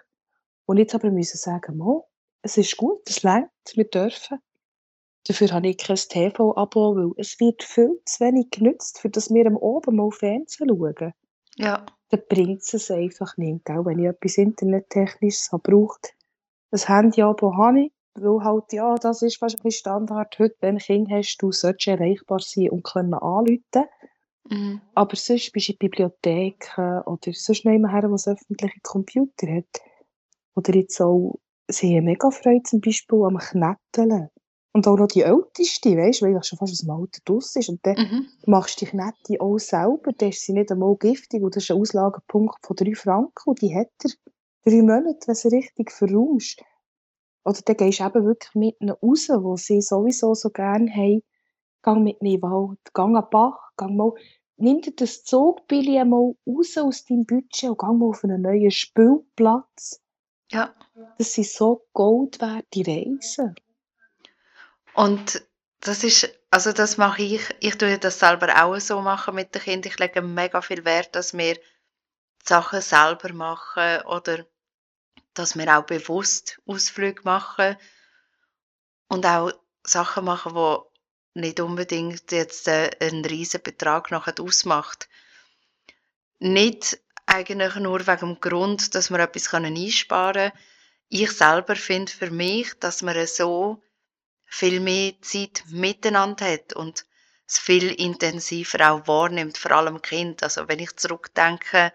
Und 0.66 0.78
jetzt 0.78 0.94
aber 0.94 1.10
müssen 1.10 1.36
sagen, 1.36 1.76
Mo, 1.76 2.08
es 2.42 2.56
ist 2.56 2.76
gut, 2.76 3.08
es 3.08 3.22
längt, 3.22 3.50
wir 3.74 3.84
dürfen. 3.84 4.38
Dafür 5.24 5.52
habe 5.52 5.68
ich 5.68 5.78
kein 5.78 5.96
TV-Abo, 5.96 6.96
weil 6.96 7.12
es 7.16 7.38
wird 7.38 7.62
viel 7.62 8.00
zu 8.04 8.24
wenig 8.24 8.50
genutzt, 8.50 8.98
für 8.98 9.08
dass 9.08 9.32
wir 9.32 9.46
am 9.46 9.56
Oben 9.56 9.96
mal 9.96 10.10
Fernsehen 10.10 10.68
schauen. 10.68 11.12
Ja. 11.56 11.86
Dann 12.08 12.22
bringt 12.28 12.62
es 12.62 12.90
einfach 12.90 13.36
nicht, 13.36 13.64
gell? 13.64 13.84
wenn 13.84 14.00
ich 14.00 14.06
etwas 14.06 14.38
Internettechnisches 14.38 15.52
habe, 15.52 15.62
braucht. 15.62 16.14
Ein 16.72 16.80
Handy-Abo 16.86 17.56
habe 17.56 17.80
ich, 17.82 17.92
weil 18.14 18.44
halt, 18.44 18.72
ja, 18.72 18.94
das 18.94 19.20
ist 19.22 19.36
fast 19.36 19.62
ein 19.62 19.70
Standard 19.70 20.38
heute, 20.38 20.56
wenn 20.60 20.78
du 20.78 20.84
Kind 20.84 21.10
hast, 21.10 21.36
du 21.38 21.52
solltest 21.52 21.88
erreichbar 21.88 22.40
sein 22.40 22.70
und 22.70 22.84
können 22.84 23.14
anrufen. 23.14 23.84
Mhm. 24.48 24.80
Aber 24.94 25.16
sonst 25.16 25.52
bist 25.52 25.68
du 25.68 25.72
in 25.72 25.78
Bibliotheken 25.78 27.02
oder 27.04 27.32
sonst 27.32 27.64
jemand 27.64 27.92
her, 27.92 28.02
der 28.02 28.32
öffentliche 28.32 28.80
Computer 28.82 29.54
hat. 29.54 29.82
Oder 30.54 30.74
jetzt 30.74 31.00
auch, 31.00 31.38
sie 31.68 31.96
haben 31.96 32.04
mega 32.04 32.30
Freude 32.30 32.62
zum 32.62 32.80
Beispiel 32.80 33.22
am 33.22 33.38
Knetteln. 33.38 34.28
Und 34.74 34.88
auch 34.88 34.96
noch 34.96 35.08
die 35.08 35.20
älteste, 35.20 35.94
weißt 35.94 36.22
du, 36.22 36.26
weil 36.26 36.38
ich 36.38 36.46
schon 36.46 36.58
fast 36.58 36.72
aus 36.72 36.78
dem 36.78 36.90
Alter 36.90 37.20
draus 37.26 37.54
ist. 37.56 37.68
Und 37.68 37.84
dann 37.84 37.96
mhm. 37.96 38.26
machst 38.46 38.80
du 38.80 38.86
die 38.86 38.90
Knete 38.90 39.38
auch 39.38 39.58
selber. 39.58 40.12
Dann 40.16 40.30
ist 40.30 40.40
sie 40.40 40.54
nicht 40.54 40.72
einmal 40.72 40.96
giftig. 40.96 41.42
Und 41.42 41.54
das 41.54 41.64
ist 41.64 41.70
ein 41.70 41.78
Auslagepunkt 41.78 42.56
von 42.64 42.76
drei 42.76 42.94
Franken. 42.94 43.42
Und 43.44 43.60
die 43.60 43.76
hat 43.76 43.90
er 44.02 44.10
drei 44.64 44.82
Monate, 44.82 45.26
wenn 45.26 45.34
sie 45.34 45.48
richtig 45.48 45.90
verrauscht. 45.90 46.62
Oder 47.44 47.60
dann 47.64 47.76
gehst 47.76 48.00
du 48.00 48.04
eben 48.04 48.24
wirklich 48.24 48.54
mit 48.54 48.80
ihnen 48.80 48.90
raus, 48.90 49.28
wo 49.28 49.56
sie 49.56 49.80
sowieso 49.80 50.34
so 50.34 50.50
gerne 50.50 50.90
haben. 50.90 51.22
Gang 51.82 52.04
mit 52.04 52.20
ihnen 52.20 52.34
in 52.34 52.40
den 52.40 52.42
Wald, 52.42 52.78
gang 52.94 53.16
an 53.16 53.24
den 53.24 53.30
Bach, 53.30 53.72
gang 53.76 53.96
mal, 53.96 54.12
nimm 54.56 54.80
dir 54.80 54.92
das 54.92 55.24
Zugbillet 55.24 56.06
mal 56.06 56.34
raus 56.46 56.78
aus 56.78 57.04
deinem 57.04 57.26
Budget 57.26 57.70
und 57.70 57.78
gang 57.78 57.98
mal 57.98 58.10
auf 58.10 58.22
einen 58.22 58.42
neuen 58.42 58.70
Spielplatz. 58.70 60.00
Ja. 60.50 60.74
Das 61.18 61.32
sind 61.32 61.48
so 61.48 61.86
goldwerte 61.92 62.86
Reisen. 62.86 63.54
Und 64.94 65.42
das 65.80 66.04
ist, 66.04 66.38
also 66.50 66.72
das 66.72 66.96
mache 66.96 67.22
ich, 67.22 67.42
ich 67.60 67.76
tue 67.76 67.98
das 67.98 68.20
selber 68.20 68.62
auch 68.62 68.78
so 68.78 69.00
machen 69.00 69.34
mit 69.34 69.54
den 69.54 69.62
Kindern. 69.62 69.90
Ich 69.90 69.98
lege 69.98 70.22
mega 70.22 70.60
viel 70.60 70.84
Wert, 70.84 71.16
dass 71.16 71.36
wir 71.36 71.56
Sachen 72.44 72.80
selber 72.80 73.32
machen 73.32 74.02
oder 74.06 74.44
dass 75.34 75.56
wir 75.56 75.78
auch 75.78 75.84
bewusst 75.84 76.60
Ausflüge 76.66 77.22
machen 77.24 77.76
und 79.08 79.26
auch 79.26 79.52
Sachen 79.84 80.24
machen, 80.24 80.54
die 80.54 81.40
nicht 81.40 81.60
unbedingt 81.60 82.30
jetzt 82.32 82.68
äh, 82.68 82.90
einen 83.00 83.24
riesen 83.24 83.62
Betrag 83.62 84.10
nachher 84.10 84.38
ausmacht. 84.38 85.08
Nicht 86.38 87.00
eigentlich 87.26 87.74
nur 87.76 88.06
wegen 88.06 88.34
dem 88.34 88.40
Grund, 88.40 88.94
dass 88.94 89.10
wir 89.10 89.18
etwas 89.20 89.52
einsparen 89.54 90.50
können. 90.50 90.58
Ich 91.08 91.32
selber 91.32 91.76
finde 91.76 92.10
für 92.10 92.30
mich, 92.30 92.74
dass 92.80 93.02
man 93.02 93.26
so 93.26 93.82
viel 94.46 94.80
mehr 94.80 95.14
Zeit 95.22 95.62
miteinander 95.68 96.50
hat 96.52 96.72
und 96.74 97.06
es 97.46 97.58
viel 97.58 97.90
intensiver 97.90 98.92
auch 98.92 99.06
wahrnimmt, 99.06 99.58
vor 99.58 99.72
allem 99.72 100.02
Kind. 100.02 100.42
Also 100.42 100.68
wenn 100.68 100.78
ich 100.78 100.96
zurückdenke, 100.96 101.92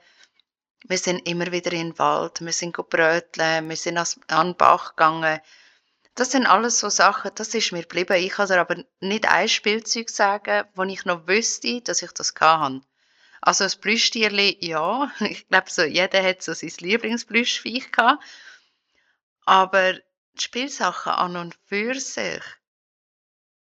wir 0.86 0.98
sind 0.98 1.28
immer 1.28 1.52
wieder 1.52 1.72
in 1.74 1.92
den 1.92 2.00
Wald, 2.00 2.42
wir 2.42 2.54
sind 2.54 2.76
bröteln, 2.76 3.70
wir 3.70 3.76
sind 3.76 3.98
an 3.98 4.48
den 4.48 4.56
Bach 4.58 4.92
gegangen. 4.92 5.40
Das 6.16 6.32
sind 6.32 6.46
alles 6.46 6.80
so 6.80 6.90
Sachen, 6.90 7.32
das 7.36 7.54
ist 7.54 7.72
mir 7.72 7.84
geblieben. 7.84 8.16
Ich 8.16 8.32
kann 8.32 8.52
aber 8.52 8.84
nicht 9.00 9.28
ein 9.28 9.50
Spielzeug 9.50 10.10
sagen, 10.10 10.68
wo 10.76 10.84
ich 10.84 11.06
noch 11.06 11.28
wüsste, 11.28 11.82
dass 11.82 12.02
ich 12.02 12.12
das 12.12 12.34
kann. 12.34 12.84
Also 13.42 13.64
das 13.64 13.76
Plüschtierli, 13.76 14.58
ja, 14.62 15.12
ich 15.20 15.48
glaube 15.48 15.70
so, 15.70 15.84
jeder 15.84 16.24
hat 16.24 16.42
so 16.42 16.54
sein 16.54 16.74
Lieblingsplüschviech 16.80 17.92
gehabt. 17.92 18.24
Aber 19.46 19.94
die 19.94 20.42
Spielsachen 20.42 21.12
an 21.14 21.38
und 21.38 21.58
für 21.68 21.96
sich, 22.00 22.44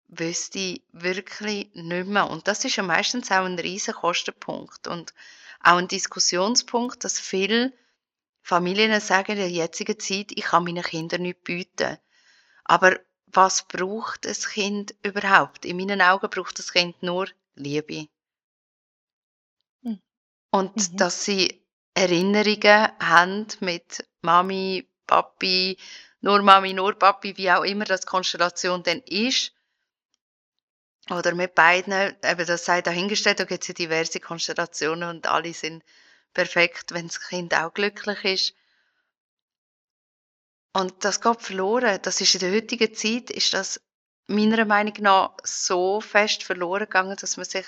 wüsste 0.09 0.59
ich 0.59 0.83
wirklich 0.91 1.69
nicht 1.73 2.07
mehr. 2.07 2.29
Und 2.29 2.47
das 2.47 2.65
ist 2.65 2.75
ja 2.75 2.83
meistens 2.83 3.31
auch 3.31 3.45
ein 3.45 3.59
riesen 3.59 3.93
Kostenpunkt 3.93 4.87
und 4.87 5.13
auch 5.61 5.77
ein 5.77 5.87
Diskussionspunkt, 5.87 7.03
dass 7.03 7.19
viele 7.19 7.73
Familien 8.41 8.99
sagen 9.01 9.33
in 9.33 9.37
der 9.37 9.49
jetzigen 9.49 9.99
Zeit, 9.99 10.31
ich 10.31 10.43
kann 10.43 10.63
meinen 10.63 10.83
Kindern 10.83 11.21
nicht 11.21 11.43
bieten. 11.43 11.97
Aber 12.63 12.99
was 13.27 13.67
braucht 13.67 14.25
ein 14.25 14.33
Kind 14.33 14.95
überhaupt? 15.03 15.65
In 15.65 15.77
meinen 15.77 16.01
Augen 16.01 16.29
braucht 16.29 16.57
das 16.59 16.71
Kind 16.73 17.01
nur 17.03 17.27
Liebe. 17.55 18.07
Mhm. 19.81 20.01
Und 20.51 20.99
dass 20.99 21.25
sie 21.25 21.61
Erinnerungen 21.93 22.89
haben 22.99 23.47
mit 23.59 24.07
Mami, 24.21 24.87
Papi, 25.05 25.77
nur 26.21 26.41
Mami, 26.41 26.73
nur 26.73 26.93
Papi, 26.93 27.37
wie 27.37 27.51
auch 27.51 27.63
immer 27.63 27.85
das 27.85 28.05
Konstellation 28.05 28.83
dann 28.83 29.01
ist. 29.05 29.53
Oder 31.09 31.33
mit 31.33 31.55
beiden, 31.55 31.91
eben 32.23 32.45
das 32.45 32.65
sei 32.65 32.81
dahingestellt, 32.81 33.39
da 33.39 33.45
gibt 33.45 33.63
es 33.63 33.67
ja 33.69 33.73
diverse 33.73 34.19
Konstellationen 34.19 35.09
und 35.09 35.27
alle 35.27 35.53
sind 35.53 35.83
perfekt, 36.33 36.93
wenn 36.93 37.07
das 37.07 37.19
Kind 37.19 37.53
auch 37.55 37.73
glücklich 37.73 38.23
ist. 38.25 38.53
Und 40.73 41.03
das 41.03 41.19
geht 41.19 41.41
verloren. 41.41 41.99
Das 42.03 42.21
ist 42.21 42.35
in 42.35 42.41
der 42.41 42.51
heutigen 42.51 42.93
Zeit, 42.93 43.31
ist 43.31 43.53
das 43.53 43.81
meiner 44.27 44.65
Meinung 44.65 44.93
nach 44.99 45.35
so 45.43 45.99
fest 45.99 46.43
verloren 46.43 46.85
gegangen, 46.85 47.17
dass 47.19 47.37
man 47.37 47.45
sich 47.45 47.65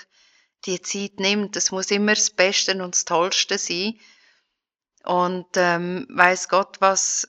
die 0.64 0.80
Zeit 0.80 1.18
nimmt. 1.18 1.56
Es 1.56 1.72
muss 1.72 1.90
immer 1.90 2.14
das 2.14 2.30
Beste 2.30 2.80
und 2.80 2.94
das 2.94 3.04
Tollste 3.04 3.58
sein. 3.58 3.98
Und 5.02 5.48
ähm, 5.56 6.06
weiß 6.10 6.48
Gott, 6.48 6.80
was 6.80 7.28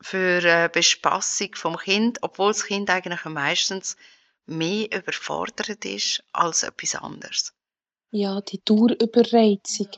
für 0.00 0.38
eine 0.42 0.68
Bespassung 0.70 1.54
vom 1.54 1.76
Kind, 1.76 2.22
obwohl 2.22 2.52
das 2.52 2.64
Kind 2.64 2.88
eigentlich 2.88 3.24
meistens 3.26 3.98
mehr 4.46 4.86
überfordert 4.86 5.84
ist 5.84 6.22
als 6.32 6.62
etwas 6.62 6.94
anderes. 6.94 7.52
Ja, 8.10 8.40
die 8.40 8.60
Dauerüberreizung. 8.64 9.88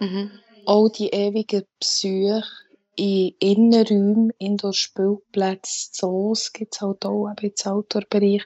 Mhm. 0.00 0.30
Auch 0.66 0.88
die 0.88 1.08
ewigen 1.08 1.64
Besuche 1.78 2.44
in 2.96 3.34
Innenräumen, 3.38 4.32
Indoor-Spielplätze, 4.38 5.90
Zoos 5.92 6.52
gibt 6.52 6.74
es 6.74 6.80
halt 6.80 7.04
auch 7.04 7.30
eben 7.30 7.52
im 7.56 7.72
Outdoor-Bereich. 7.72 8.44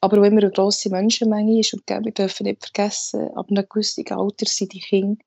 Aber 0.00 0.18
wo 0.18 0.24
immer 0.24 0.40
eine 0.40 0.50
grosse 0.50 0.90
Menschenmenge 0.90 1.60
ist, 1.60 1.74
und 1.74 1.82
wir 1.88 2.12
dürfen 2.12 2.44
nicht 2.44 2.62
vergessen, 2.64 3.28
ab 3.34 3.50
einem 3.50 3.66
gewissen 3.68 4.06
Alter 4.10 4.46
sind 4.46 4.72
die 4.72 4.80
Kinder 4.80 5.22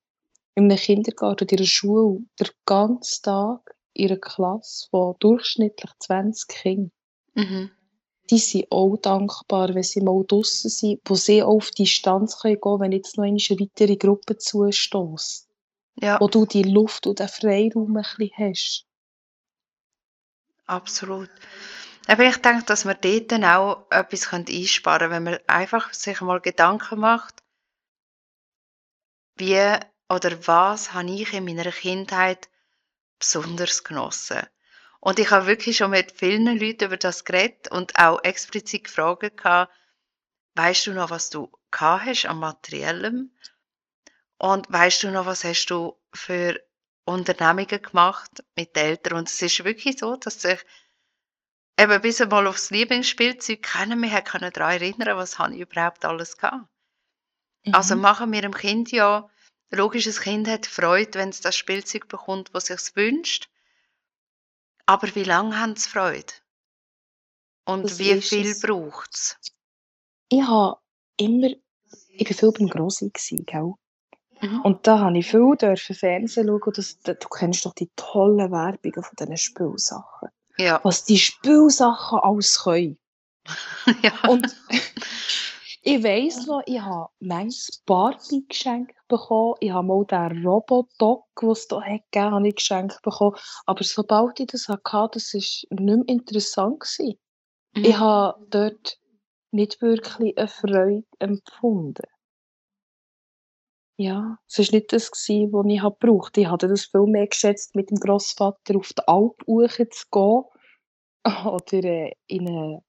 in 0.55 0.65
einem 0.65 0.77
Kindergarten 0.77 1.45
oder 1.45 1.53
in 1.53 1.60
einer 1.60 1.67
Schule 1.67 2.19
den 2.39 2.48
ganzen 2.65 3.24
Tag 3.24 3.75
in 3.93 4.10
einer 4.10 4.19
Klasse 4.19 4.88
von 4.89 5.15
durchschnittlich 5.19 5.91
20 6.00 6.48
Kindern. 6.48 6.91
Mhm. 7.36 7.72
Die 8.33 8.39
sind 8.39 8.71
auch 8.71 8.97
dankbar, 8.97 9.75
wenn 9.75 9.83
sie 9.83 10.01
mal 10.01 10.25
draussen 10.27 10.67
sind, 10.67 11.01
wo 11.05 11.13
sie 11.13 11.43
auch 11.43 11.57
auf 11.57 11.69
Distanz 11.69 12.41
gehen 12.41 12.59
können, 12.59 12.79
wenn 12.79 12.91
jetzt 12.91 13.15
noch 13.15 13.25
eine 13.25 13.37
weitere 13.37 13.95
Gruppe 13.95 14.39
zustößt. 14.39 15.47
Ja, 16.01 16.19
Wo 16.19 16.27
du 16.27 16.47
die 16.47 16.63
Luft 16.63 17.05
und 17.05 17.19
den 17.19 17.27
Freiraum 17.27 17.95
ein 17.95 18.01
bisschen 18.17 18.31
hast. 18.39 18.87
absolut. 20.65 21.29
Aber 22.07 22.23
ich 22.23 22.37
denke, 22.37 22.63
dass 22.65 22.85
man 22.85 22.97
dort 23.01 23.31
dann 23.31 23.45
auch 23.45 23.85
etwas 23.91 24.33
einsparen 24.33 25.09
können, 25.09 25.11
wenn 25.11 25.23
man 25.25 25.39
einfach 25.45 25.93
sich 25.93 26.19
mal 26.21 26.41
Gedanken 26.41 26.99
macht, 27.01 27.43
wie 29.35 29.77
oder 30.09 30.47
was 30.47 30.93
habe 30.93 31.11
ich 31.11 31.33
in 31.33 31.45
meiner 31.45 31.71
Kindheit 31.71 32.49
besonders 33.19 33.83
genossen. 33.83 34.41
Und 35.05 35.19
ich 35.19 35.31
habe 35.31 35.48
wirklich 35.48 35.75
schon 35.75 35.91
mit 35.91 36.13
vielen 36.13 36.45
Leuten 36.57 36.86
über 36.86 36.95
das 36.95 37.25
geredet 37.25 37.69
und 37.69 38.00
auch 38.00 38.24
explizit 38.24 38.86
gefragt, 38.86 39.36
gehabt, 39.36 39.74
weißt 40.55 40.88
du 40.88 40.93
noch, 40.93 41.10
was 41.10 41.29
du 41.29 41.51
gehabt 41.72 42.05
hast 42.05 42.25
an 42.25 42.39
Materiellem? 42.39 43.29
Und 44.38 44.72
weißt 44.72 45.03
du 45.03 45.12
noch, 45.12 45.25
was 45.25 45.43
hast 45.43 45.65
du 45.65 46.00
für 46.13 46.57
Unternehmungen 47.03 47.81
gemacht 47.81 48.45
mit 48.55 48.77
Eltern? 48.77 49.17
Und 49.17 49.29
es 49.29 49.41
ist 49.41 49.65
wirklich 49.65 50.00
so, 50.00 50.15
dass 50.15 50.41
sich 50.41 50.63
eben 51.77 52.01
bis 52.01 52.21
einmal 52.21 52.47
aufs 52.47 52.69
Lieblingsspielzeug 52.69 53.60
mehr 53.97 54.12
hat 54.13 54.30
können 54.30 54.54
daran 54.54 54.71
erinnern, 54.71 55.17
was 55.17 55.38
habe 55.38 55.54
ich 55.54 55.60
überhaupt 55.60 56.06
alles 56.06 56.38
gehabt. 56.38 56.65
Also 57.73 57.95
Mhm. 57.95 58.01
machen 58.01 58.32
wir 58.32 58.41
dem 58.41 58.54
Kind 58.54 58.89
ja, 58.93 59.30
logisch, 59.69 60.08
ein 60.08 60.13
Kind 60.13 60.47
hat 60.47 60.65
Freude, 60.65 61.19
wenn 61.19 61.27
es 61.27 61.41
das 61.41 61.58
Spielzeug 61.58 62.08
bekommt, 62.08 62.54
was 62.54 62.69
es 62.69 62.86
sich 62.86 62.95
wünscht. 62.95 63.49
Aber 64.86 65.13
wie 65.15 65.24
lange 65.24 65.58
haben 65.60 65.76
sie 65.76 65.89
Freude? 65.89 66.34
Und 67.65 67.84
Das 67.86 68.00
wie 68.00 68.22
viel 68.22 68.48
es. 68.48 68.62
braucht 68.62 69.10
es? 69.13 69.38
Ich 70.30 70.41
habe 70.43 70.78
immer, 71.17 71.50
ich 72.10 72.30
war 72.30 72.36
viel 72.38 72.52
beim 72.52 72.67
Grossi, 72.69 73.12
gell? 73.46 73.74
Mhm. 74.41 74.62
Und 74.62 74.86
da 74.86 75.00
habe 75.00 75.17
ich 75.17 75.30
viel 75.30 75.56
dürfen 75.56 75.96
Fernsehen 75.96 76.48
schauen. 76.48 76.74
Das, 76.76 77.00
da- 77.00 77.13
du 77.13 77.28
kennst 77.30 77.65
doch 77.65 77.74
die 77.74 77.89
tollen 77.96 78.52
Werbungen 78.52 79.04
von 79.04 79.15
diesen 79.17 79.38
Spielsachen. 79.38 80.30
Ja, 80.58 80.82
Was 80.84 81.06
die 81.06 81.17
Spielsachen 81.17 82.19
alles 82.19 82.62
können. 82.63 82.98
ja. 84.04 84.12
Und 84.28 84.54
ich 85.84 86.04
weiss 86.04 86.46
noch, 86.48 86.62
ich 86.65 86.80
habe 86.80 87.10
manches 87.19 87.82
Barbie 87.86 88.46
geschenkt 88.48 88.96
bekommen. 89.08 89.56
Ich 89.60 89.72
habe 89.72 89.86
mal 89.88 90.06
den 90.06 90.46
Robodog, 90.46 91.26
den 91.39 91.50
es 91.50 91.67
hat 91.69 92.02
gegeben 92.12 92.32
habe 92.32 92.48
ich 92.48 92.56
geschenkt 92.56 93.02
bekommen. 93.04 93.36
Aber 93.65 93.84
sobald 93.84 94.39
ich 94.39 94.48
das 94.48 94.67
hatte, 94.69 95.19
das 95.19 95.34
war 95.34 95.39
nicht 95.41 95.67
mehr 95.69 96.04
interessant. 96.08 96.80
Gewesen. 96.80 97.19
Ich 97.76 97.96
Mhm. 97.96 98.00
habe 98.00 98.48
dort 98.50 98.98
nicht 99.52 99.82
wirklich 99.82 100.38
eine 100.38 100.48
Freude 100.48 101.04
empfunden. 101.19 102.04
Ja, 103.98 104.38
es 104.48 104.58
war 104.58 104.65
nicht 104.72 104.91
das, 104.91 105.12
was 105.12 105.30
ich 105.30 105.82
gebraucht 105.82 106.38
Ich 106.38 106.48
hatte 106.48 106.67
das 106.67 106.86
viel 106.86 107.06
mehr 107.06 107.28
geschätzt, 107.28 107.76
mit 107.76 107.91
dem 107.91 107.98
Grossvater 108.00 108.76
auf 108.76 108.91
die 108.93 109.08
Alp 109.08 109.36
zu 109.91 110.08
gehen 110.12 110.43
oder 111.46 111.84
äh, 111.84 112.12
in 112.28 112.48
eine 112.48 112.84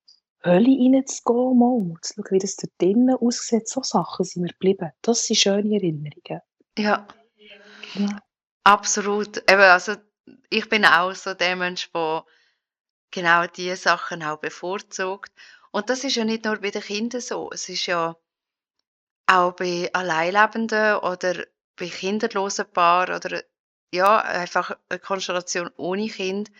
Hölle 0.45 0.71
reinzugehen, 0.79 1.59
mal 1.59 1.95
zu 2.03 2.15
schauen, 2.15 2.27
wie 2.31 2.39
das 2.39 2.57
da 2.57 2.69
drinnen 2.79 3.17
aussieht. 3.17 3.69
So 3.69 3.83
Sachen 3.83 4.25
sind 4.25 4.43
mir 4.43 4.49
geblieben. 4.49 4.93
Das 5.03 5.27
sind 5.27 5.37
schöne 5.39 5.75
Erinnerungen. 5.77 6.41
ja, 6.79 7.07
Ja. 7.95 8.21
absolut. 8.65 9.39
Eben, 9.51 9.61
also 9.63 9.95
ich 10.51 10.69
bin 10.69 10.85
auch 10.85 11.15
so 11.15 11.35
der 11.35 11.57
Mensch, 11.57 11.91
der 11.93 12.25
genau 13.11 13.47
diese 13.47 13.77
Sachen 13.77 14.23
auch 14.23 14.39
bevorzugt. 14.41 15.33
Und 15.73 15.91
das 15.91 16.05
ist 16.05 16.17
ja 16.17 16.25
nicht 16.25 16.45
nur 16.45 16.59
bei 16.59 16.71
den 16.71 16.83
Kindern 16.83 17.21
so. 17.21 17.51
Es 17.53 17.69
ist 17.69 17.87
ja 17.87 18.17
auch 19.27 19.53
bei 19.53 19.91
Alleinlebenden 19.93 20.97
oder 20.99 21.45
bei 21.77 21.89
kinderlosen 21.89 22.67
Paaren 22.73 23.17
oder 23.17 23.43
ja, 23.93 24.19
einfach 24.21 24.77
eine 24.89 24.99
Konstellation 24.99 25.71
ohne 25.77 26.09
Kind 26.09 26.51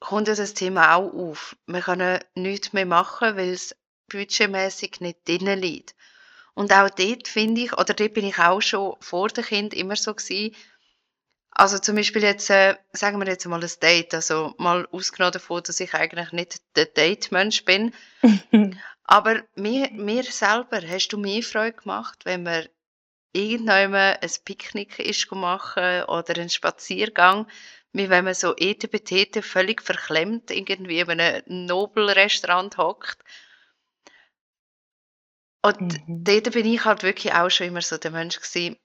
kommt 0.00 0.28
ja 0.28 0.34
das 0.34 0.54
Thema 0.54 0.94
auch 0.94 1.12
auf. 1.12 1.56
Wir 1.66 1.80
können 1.80 2.20
nichts 2.34 2.72
mehr 2.72 2.86
machen, 2.86 3.36
weil 3.36 3.50
es 3.50 3.74
budgetmäßig 4.08 5.00
nicht 5.00 5.26
drin 5.26 5.58
liegt. 5.58 5.94
Und 6.54 6.72
auch 6.72 6.88
dort 6.90 7.28
finde 7.28 7.62
ich, 7.62 7.72
oder 7.74 7.92
dort 7.92 8.14
bin 8.14 8.26
ich 8.26 8.38
auch 8.38 8.62
schon 8.62 8.96
vor 9.00 9.28
dem 9.28 9.44
Kind 9.44 9.74
immer 9.74 9.96
so 9.96 10.14
gewesen, 10.14 10.54
also 11.58 11.78
zum 11.78 11.96
Beispiel 11.96 12.22
jetzt, 12.22 12.50
äh, 12.50 12.76
sagen 12.92 13.18
wir 13.18 13.26
jetzt 13.26 13.46
mal 13.46 13.62
ein 13.62 13.70
Date, 13.80 14.12
also 14.12 14.54
mal 14.58 14.86
ausgenommen 14.92 15.32
davon, 15.32 15.62
dass 15.62 15.80
ich 15.80 15.94
eigentlich 15.94 16.32
nicht 16.32 16.60
der 16.76 16.84
Date-Mensch 16.84 17.64
bin, 17.64 17.94
aber 19.04 19.42
mir, 19.54 19.90
mir 19.92 20.22
selber 20.24 20.82
hast 20.86 21.08
du 21.08 21.18
mehr 21.18 21.42
Freude 21.42 21.78
gemacht, 21.78 22.24
wenn 22.24 22.44
wir 22.44 22.68
irgendjemand 23.36 24.22
ein 24.22 24.30
Picknick 24.44 24.98
ist 24.98 25.30
machen 25.32 26.04
oder 26.04 26.36
einen 26.36 26.50
Spaziergang, 26.50 27.46
wie 27.92 28.10
wenn 28.10 28.24
man 28.24 28.34
so 28.34 28.54
etepetete 28.56 29.42
völlig 29.42 29.82
verklemmt 29.82 30.50
irgendwie 30.50 31.00
in 31.00 31.10
einem 31.10 31.42
Nobelrestaurant 31.66 32.76
hockt. 32.78 33.18
Und 35.62 35.98
Mhm. 36.08 36.24
dort 36.24 36.50
bin 36.52 36.66
ich 36.66 36.84
halt 36.84 37.02
wirklich 37.02 37.34
auch 37.34 37.50
schon 37.50 37.66
immer 37.66 37.82
so 37.82 37.98
der 37.98 38.10
Mensch 38.10 38.40
gewesen, 38.40 38.76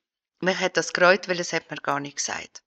mich 0.42 0.58
hat 0.60 0.76
das 0.78 0.92
gereut, 0.94 1.28
weil 1.28 1.40
es 1.40 1.54
hat 1.54 1.70
mir 1.72 1.78
gar 1.78 2.00
nicht 2.00 2.18
gesagt. 2.18 2.64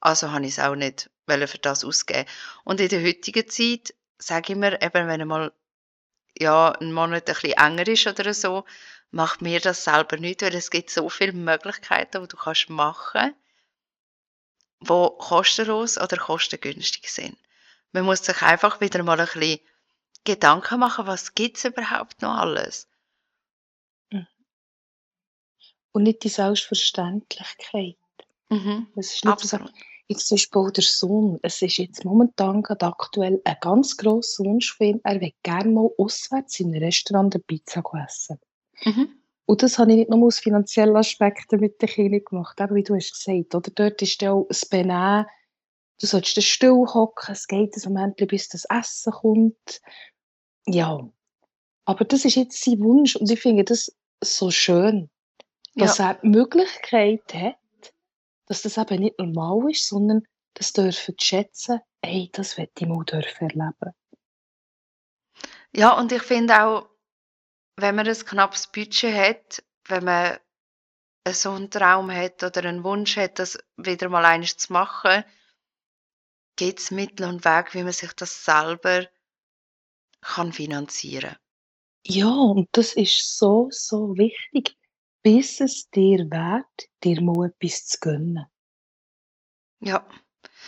Also 0.00 0.32
habe 0.32 0.46
ich 0.46 0.52
es 0.52 0.60
auch 0.60 0.76
nicht 0.76 1.10
für 1.28 1.58
das 1.58 1.84
ausgeben. 1.84 2.28
Und 2.64 2.80
in 2.80 2.88
der 2.88 3.02
heutigen 3.04 3.48
Zeit 3.48 3.94
sage 4.18 4.54
ich 4.54 4.58
mir, 4.58 4.80
eben 4.82 5.08
wenn 5.08 5.20
einmal 5.20 5.52
ja, 6.38 6.72
ein 6.72 6.92
Monat 6.92 7.28
ein 7.28 7.34
bisschen 7.34 7.52
enger 7.52 7.88
ist 7.88 8.06
oder 8.06 8.34
so, 8.34 8.64
macht 9.10 9.42
mir 9.42 9.60
das 9.60 9.84
selber 9.84 10.16
nicht, 10.16 10.42
weil 10.42 10.54
es 10.54 10.70
gibt 10.70 10.90
so 10.90 11.08
viele 11.08 11.32
Möglichkeiten, 11.32 12.22
die 12.22 12.28
du 12.28 12.36
kannst 12.36 12.68
machen, 12.68 13.34
die 14.80 15.08
kostenlos 15.18 15.98
oder 15.98 16.16
kostengünstig 16.16 17.10
sind. 17.10 17.36
Man 17.92 18.04
muss 18.04 18.24
sich 18.24 18.42
einfach 18.42 18.80
wieder 18.80 19.02
mal 19.02 19.18
ein 19.18 19.26
bisschen 19.26 19.60
Gedanken 20.24 20.80
machen, 20.80 21.06
was 21.06 21.34
gibt 21.34 21.56
es 21.56 21.64
überhaupt 21.64 22.20
noch 22.22 22.36
alles? 22.36 22.86
Und 25.92 26.02
nicht 26.02 26.22
die 26.22 26.28
Selbstverständlichkeit. 26.28 27.96
Mhm. 28.50 28.88
Es 28.94 29.14
ist 29.14 29.24
nicht 29.24 29.40
so, 29.40 29.56
Absolut. 29.56 29.72
Jetzt 30.06 30.26
zum 30.26 30.36
Beispiel 30.36 30.60
auch 30.62 30.70
der 30.70 30.84
Sohn. 30.84 31.38
Es 31.42 31.60
ist 31.60 31.76
jetzt 31.76 32.04
momentan 32.04 32.62
gerade 32.62 32.86
aktuell 32.86 33.42
ein 33.44 33.56
ganz 33.60 33.96
grosser 33.96 34.44
Wunsch 34.44 34.74
von 34.74 34.86
ihm. 34.86 35.00
Er 35.04 35.20
will 35.20 35.34
gerne 35.42 35.70
mal 35.70 35.90
auswärts 35.98 36.60
in 36.60 36.74
einem 36.74 36.82
Restaurant 36.82 37.34
eine 37.34 37.42
Pizza 37.44 37.82
essen. 38.06 38.38
Mhm. 38.84 39.08
Und 39.46 39.62
das 39.62 39.78
habe 39.78 39.90
ich 39.92 39.96
nicht 39.96 40.10
nur 40.10 40.26
aus 40.26 40.40
finanziellen 40.40 40.96
Aspekten 40.96 41.60
mit 41.60 41.80
den 41.80 41.88
Kindern 41.88 42.22
gemacht, 42.24 42.60
eben 42.60 42.74
wie 42.74 42.82
du 42.82 42.94
hast 42.94 43.12
gesagt, 43.12 43.54
oder? 43.54 43.70
Dort 43.74 44.02
ist 44.02 44.20
dann 44.20 44.28
auch 44.30 44.46
das 44.48 44.66
Benehmen, 44.66 45.26
du 46.00 46.06
sollst 46.06 46.36
dann 46.36 46.42
still 46.42 46.84
hocken, 46.92 47.32
es 47.32 47.46
geht 47.46 47.74
ein 47.74 47.92
Moment, 47.92 48.16
bis 48.16 48.48
das 48.48 48.66
Essen 48.66 49.12
kommt. 49.12 49.80
Ja. 50.66 51.08
Aber 51.86 52.04
das 52.04 52.26
ist 52.26 52.34
jetzt 52.36 52.62
sein 52.62 52.78
Wunsch 52.80 53.16
und 53.16 53.30
ich 53.30 53.40
finde 53.40 53.64
das 53.64 53.90
so 54.22 54.50
schön, 54.50 55.08
dass 55.76 55.98
Ja. 55.98 56.10
er 56.10 56.14
die 56.14 56.28
Möglichkeit 56.28 57.22
hat, 57.32 57.56
dass 58.46 58.62
das 58.62 58.76
eben 58.76 59.00
nicht 59.00 59.18
normal 59.18 59.70
ist, 59.70 59.88
sondern 59.88 60.24
das 60.54 60.72
dürfen 60.74 61.14
zu 61.16 61.26
schätzen, 61.26 61.80
hey, 62.04 62.28
das 62.32 62.58
will 62.58 62.68
ich 62.78 62.86
mal 62.86 63.04
dürfen 63.04 63.48
erleben. 63.48 63.94
Ja, 65.74 65.98
und 65.98 66.12
ich 66.12 66.22
finde 66.22 66.62
auch, 66.64 66.88
wenn 67.80 67.94
man 67.94 68.08
ein 68.08 68.14
knappes 68.14 68.66
Budget 68.66 69.14
hat, 69.14 69.62
wenn 69.86 70.04
man 70.04 70.38
so 71.30 71.52
einen 71.52 71.70
Traum 71.70 72.10
hat 72.10 72.42
oder 72.42 72.64
einen 72.64 72.82
Wunsch 72.82 73.16
hat, 73.16 73.38
das 73.38 73.58
wieder 73.76 74.08
mal 74.08 74.24
eines 74.24 74.56
zu 74.56 74.72
machen, 74.72 75.24
gibt 76.56 76.80
es 76.80 76.90
Mittel 76.90 77.28
und 77.28 77.44
Wege, 77.44 77.74
wie 77.74 77.84
man 77.84 77.92
sich 77.92 78.12
das 78.14 78.44
selber 78.44 79.06
kann 80.20 80.52
finanzieren 80.52 81.36
Ja, 82.04 82.28
und 82.28 82.68
das 82.72 82.94
ist 82.94 83.38
so, 83.38 83.68
so 83.70 84.16
wichtig, 84.16 84.76
bis 85.22 85.60
es 85.60 85.88
dir 85.90 86.28
wert, 86.30 86.88
dir 87.04 87.20
mal 87.22 87.46
etwas 87.46 87.86
zu 87.86 87.98
gönnen. 88.00 88.46
Ja, 89.80 90.04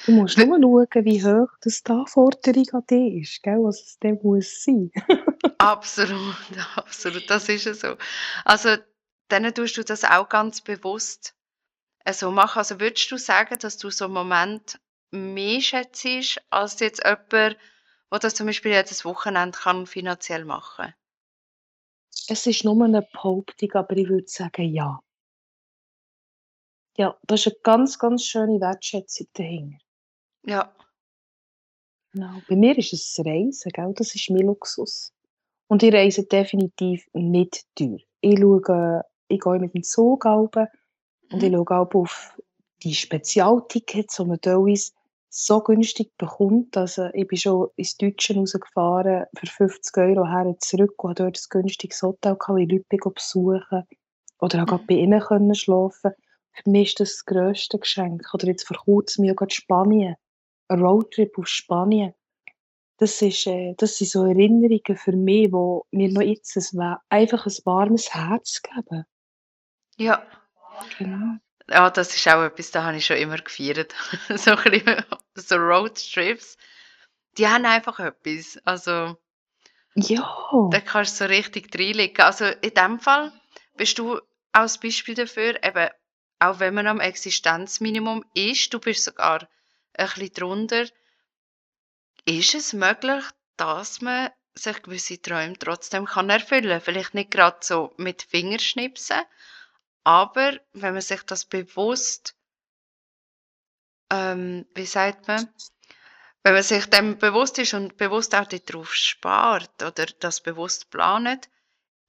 Du 0.06 0.12
musst 0.12 0.38
nur 0.38 0.46
schauen, 0.46 1.04
wie 1.04 1.22
hoch 1.22 1.50
das 1.60 1.82
die 1.82 1.92
Anforderung 1.92 2.66
an 2.72 2.84
dich 2.88 3.22
ist, 3.22 3.42
gell, 3.42 3.58
was 3.58 3.82
es 3.82 3.98
dann 3.98 4.18
muss 4.22 4.62
sein. 4.64 4.90
Absolut, 5.58 6.36
absolut, 6.76 7.28
das 7.28 7.48
ist 7.48 7.64
ja 7.64 7.74
so. 7.74 7.96
Also, 8.44 8.76
dann 9.28 9.54
tust 9.54 9.76
du 9.76 9.84
das 9.84 10.04
auch 10.04 10.28
ganz 10.28 10.60
bewusst 10.60 11.34
äh, 12.04 12.12
so 12.12 12.30
machen. 12.30 12.58
Also, 12.58 12.80
würdest 12.80 13.10
du 13.10 13.16
sagen, 13.16 13.58
dass 13.58 13.78
du 13.78 13.90
so 13.90 14.06
einen 14.06 14.14
Moment 14.14 14.80
mehr 15.10 15.60
schätzt, 15.60 16.40
als 16.50 16.80
jetzt 16.80 17.04
jemand, 17.04 17.32
der 17.32 17.56
das 18.18 18.34
zum 18.34 18.46
Beispiel 18.46 18.72
jedes 18.72 19.04
Wochenende 19.04 19.58
kann 19.58 19.86
finanziell 19.86 20.44
machen 20.44 20.94
Es 22.28 22.46
ist 22.46 22.64
nur 22.64 22.84
eine 22.84 23.02
Behauptung, 23.02 23.72
aber 23.72 23.96
ich 23.96 24.08
würde 24.08 24.28
sagen, 24.28 24.72
ja. 24.72 25.00
Ja, 26.96 27.18
das 27.22 27.46
ist 27.46 27.52
eine 27.52 27.62
ganz, 27.62 27.98
ganz 27.98 28.24
schöne 28.24 28.60
Wertschätzung 28.60 29.28
dahinter. 29.34 29.78
Ja, 30.44 30.74
Genau. 32.12 32.42
Bei 32.48 32.56
mir 32.56 32.76
ist 32.76 32.92
es 32.92 33.18
Reisen, 33.24 33.70
gell? 33.72 33.92
das 33.94 34.14
ist 34.14 34.30
mein 34.30 34.46
Luxus. 34.46 35.12
Und 35.70 35.84
ich 35.84 35.94
reise 35.94 36.24
definitiv 36.24 37.06
nicht 37.12 37.64
teuer. 37.76 37.98
Ich 38.22 38.40
schaue, 38.40 39.02
ich 39.28 39.40
gehe 39.40 39.58
mit 39.60 39.72
dem 39.72 39.84
Zug 39.84 40.26
runter 40.26 40.66
und 41.30 41.44
ich 41.44 41.52
mhm. 41.52 41.64
schaue 41.64 41.78
auch 41.78 41.94
auf 41.94 42.36
die 42.82 42.92
Spezialtickets, 42.92 44.16
die 44.16 44.24
man 44.24 44.40
teilweise 44.40 44.90
so 45.28 45.60
günstig 45.60 46.10
bekommt. 46.18 46.76
Also 46.76 47.10
ich 47.12 47.28
bin 47.28 47.38
schon 47.38 47.68
ins 47.76 47.96
Deutsche 47.96 48.34
rausgefahren 48.34 49.26
für 49.38 49.46
50 49.46 49.96
Euro 49.98 50.26
her 50.26 50.44
und 50.44 50.60
zurück 50.60 51.04
und 51.04 51.20
habe 51.20 51.30
dort 51.30 51.38
ein 51.38 51.62
günstiges 51.62 52.02
Hotel 52.02 52.34
gehabt, 52.34 52.58
in 52.58 52.68
Lübeck 52.68 53.02
besuchen. 53.14 53.84
Oder 54.40 54.62
auch 54.62 54.66
gerade 54.66 54.82
Mhm. 54.82 54.86
bei 54.88 54.94
ihnen 54.94 55.20
können 55.20 55.54
schlafen. 55.54 56.10
Für 56.52 56.70
mich 56.70 56.88
ist 56.88 57.00
das 57.00 57.10
das 57.12 57.24
grösste 57.26 57.78
Geschenk. 57.78 58.34
Oder 58.34 58.48
jetzt 58.48 58.66
vor 58.66 58.78
kurzem 58.78 59.24
ja 59.24 59.34
gerade 59.34 59.54
Spanien. 59.54 60.16
Ein 60.66 60.80
Roadtrip 60.80 61.38
auf 61.38 61.46
Spanien. 61.46 62.12
Das, 63.00 63.22
ist, 63.22 63.46
äh, 63.46 63.74
das 63.78 63.96
sind 63.98 64.10
so 64.10 64.24
Erinnerungen 64.26 64.96
für 64.96 65.12
mich, 65.12 65.46
die 65.50 65.96
mir 65.96 66.12
noch 66.12 66.20
jetzt 66.22 66.56
ein, 66.56 66.96
einfach 67.08 67.46
ein 67.46 67.54
warmes 67.64 68.14
Herz 68.14 68.62
geben. 68.62 69.04
ja. 69.96 70.26
Genau. 70.98 71.36
Ja, 71.68 71.90
das 71.90 72.14
ist 72.16 72.26
auch 72.28 72.42
etwas, 72.42 72.70
das 72.70 72.82
habe 72.82 72.96
ich 72.96 73.06
schon 73.06 73.16
immer 73.18 73.36
gefeiert. 73.38 73.94
so, 74.36 74.52
ein 74.52 74.70
bisschen, 74.70 75.04
so 75.34 75.56
Roadtrips, 75.56 76.56
die 77.38 77.46
haben 77.48 77.64
einfach 77.66 77.98
etwas. 78.00 78.58
Also, 78.64 79.16
Ja. 79.94 80.68
da 80.70 80.80
kannst 80.80 81.20
du 81.20 81.24
so 81.24 81.30
richtig 81.30 81.74
reinlegen. 81.78 82.24
Also, 82.24 82.46
in 82.46 82.74
dem 82.74 82.98
Fall 82.98 83.32
bist 83.76 83.98
du 83.98 84.16
auch 84.16 84.20
ein 84.52 84.70
Beispiel 84.82 85.14
dafür, 85.14 85.62
eben, 85.62 85.88
auch 86.38 86.60
wenn 86.60 86.74
man 86.74 86.86
am 86.86 87.00
Existenzminimum 87.00 88.24
ist, 88.34 88.72
du 88.72 88.80
bist 88.80 89.04
sogar 89.04 89.48
ein 89.94 90.06
bisschen 90.08 90.32
drunter, 90.32 90.86
ist 92.24 92.54
es 92.54 92.72
möglich, 92.72 93.24
dass 93.56 94.00
man 94.00 94.30
sich 94.54 94.82
gewisse 94.82 95.20
Träume 95.20 95.58
trotzdem 95.58 96.06
erfüllen 96.06 96.70
kann. 96.70 96.80
Vielleicht 96.80 97.14
nicht 97.14 97.30
gerade 97.30 97.58
so 97.60 97.94
mit 97.96 98.22
Fingerschnipsen, 98.22 99.22
aber 100.04 100.58
wenn 100.72 100.94
man 100.94 101.02
sich 101.02 101.22
das 101.22 101.44
bewusst, 101.44 102.34
ähm, 104.10 104.66
wie 104.74 104.86
sagt 104.86 105.28
man, 105.28 105.48
wenn 106.42 106.54
man 106.54 106.62
sich 106.62 106.86
dem 106.86 107.18
bewusst 107.18 107.58
ist 107.58 107.74
und 107.74 107.96
bewusst 107.96 108.34
auch 108.34 108.46
darauf 108.46 108.94
spart 108.94 109.82
oder 109.82 110.06
das 110.06 110.40
bewusst 110.40 110.90
planet, 110.90 111.48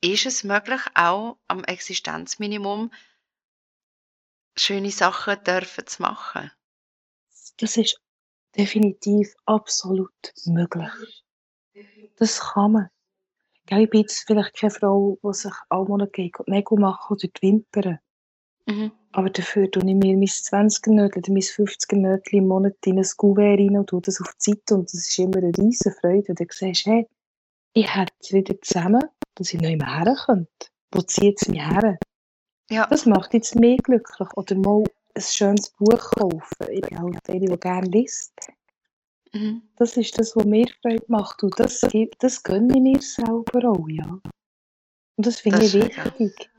ist 0.01 0.25
es 0.25 0.43
möglich, 0.43 0.81
auch 0.95 1.37
am 1.47 1.63
Existenzminimum 1.63 2.91
schöne 4.57 4.91
Sachen 4.91 5.43
dürfen 5.43 5.85
zu 5.85 6.01
machen. 6.01 6.51
Das 7.57 7.77
ist 7.77 8.01
definitiv 8.57 9.33
absolut 9.45 10.33
möglich. 10.45 10.91
Das 12.17 12.39
kann 12.39 12.71
man. 12.73 12.89
Gell, 13.65 13.83
ich 13.83 13.89
bin 13.89 14.01
jetzt 14.01 14.23
vielleicht 14.27 14.55
keine 14.55 14.71
Frau, 14.71 15.17
die 15.23 15.33
sich 15.33 15.53
alle 15.69 15.85
Monate 15.85 16.11
die 16.11 16.31
Nägel 16.47 16.79
machen 16.79 17.15
oder 17.15 17.27
die 17.27 17.41
Wimpern. 17.41 17.99
Mhm. 18.67 18.91
Aber 19.13 19.29
dafür 19.29 19.69
tue 19.69 19.83
ich 19.83 19.95
mir 19.95 20.17
mein 20.17 20.27
20er-Nötchen 20.27 21.19
oder 21.19 21.31
mein 21.31 21.41
50er-Nötchen 21.41 22.39
im 22.39 22.47
Monat 22.47 22.75
in 22.85 22.97
ein 22.97 23.07
Kuvert 23.17 23.59
rein 23.59 23.77
und 23.77 23.87
tue 23.87 24.01
das 24.01 24.21
auf 24.21 24.33
die 24.35 24.51
Seite. 24.51 24.75
Und 24.75 24.85
das 24.85 24.93
ist 24.93 25.19
immer 25.19 25.37
eine 25.37 25.51
riesen 25.57 25.93
Freude, 25.93 26.29
wenn 26.29 26.35
du 26.35 26.45
siehst, 26.49 26.85
hey, 26.85 27.07
ich 27.73 27.95
hätte 27.95 28.13
es 28.19 28.33
wieder 28.33 28.59
zusammen, 28.61 29.03
dass 29.35 29.53
ich 29.53 29.59
nicht 29.59 29.77
mehr 29.79 29.99
her 29.99 30.15
könnte. 30.25 30.67
Wo 30.91 31.01
zieht 31.01 31.41
es 31.41 31.47
mich 31.47 31.61
her? 31.61 31.97
Ja, 32.69 32.87
Das 32.87 33.05
macht 33.05 33.33
jetzt 33.33 33.55
mehr 33.55 33.77
glücklich. 33.77 34.29
Oder 34.35 34.55
mal 34.55 34.83
ein 35.15 35.21
schönes 35.21 35.69
Buch 35.71 36.11
kaufen. 36.11 36.67
Ich 36.69 36.81
bin 36.81 36.99
halt 36.99 37.29
eine, 37.29 37.39
die 37.39 37.59
gerne 37.59 37.87
liest. 37.87 38.33
mhm. 39.33 39.61
Das 39.77 39.97
ist 39.97 40.17
das, 40.17 40.35
was 40.35 40.45
mir 40.45 40.67
Freude 40.81 41.05
macht. 41.07 41.43
Und 41.43 41.59
das, 41.59 41.81
das 42.19 42.43
gönne 42.43 42.75
ich 42.75 42.81
mir 42.81 43.01
selber 43.01 43.69
auch, 43.69 43.87
ja. 43.87 44.19
Und 45.15 45.25
das 45.27 45.39
finde 45.39 45.63
ich 45.65 45.73
wichtig. 45.73 46.49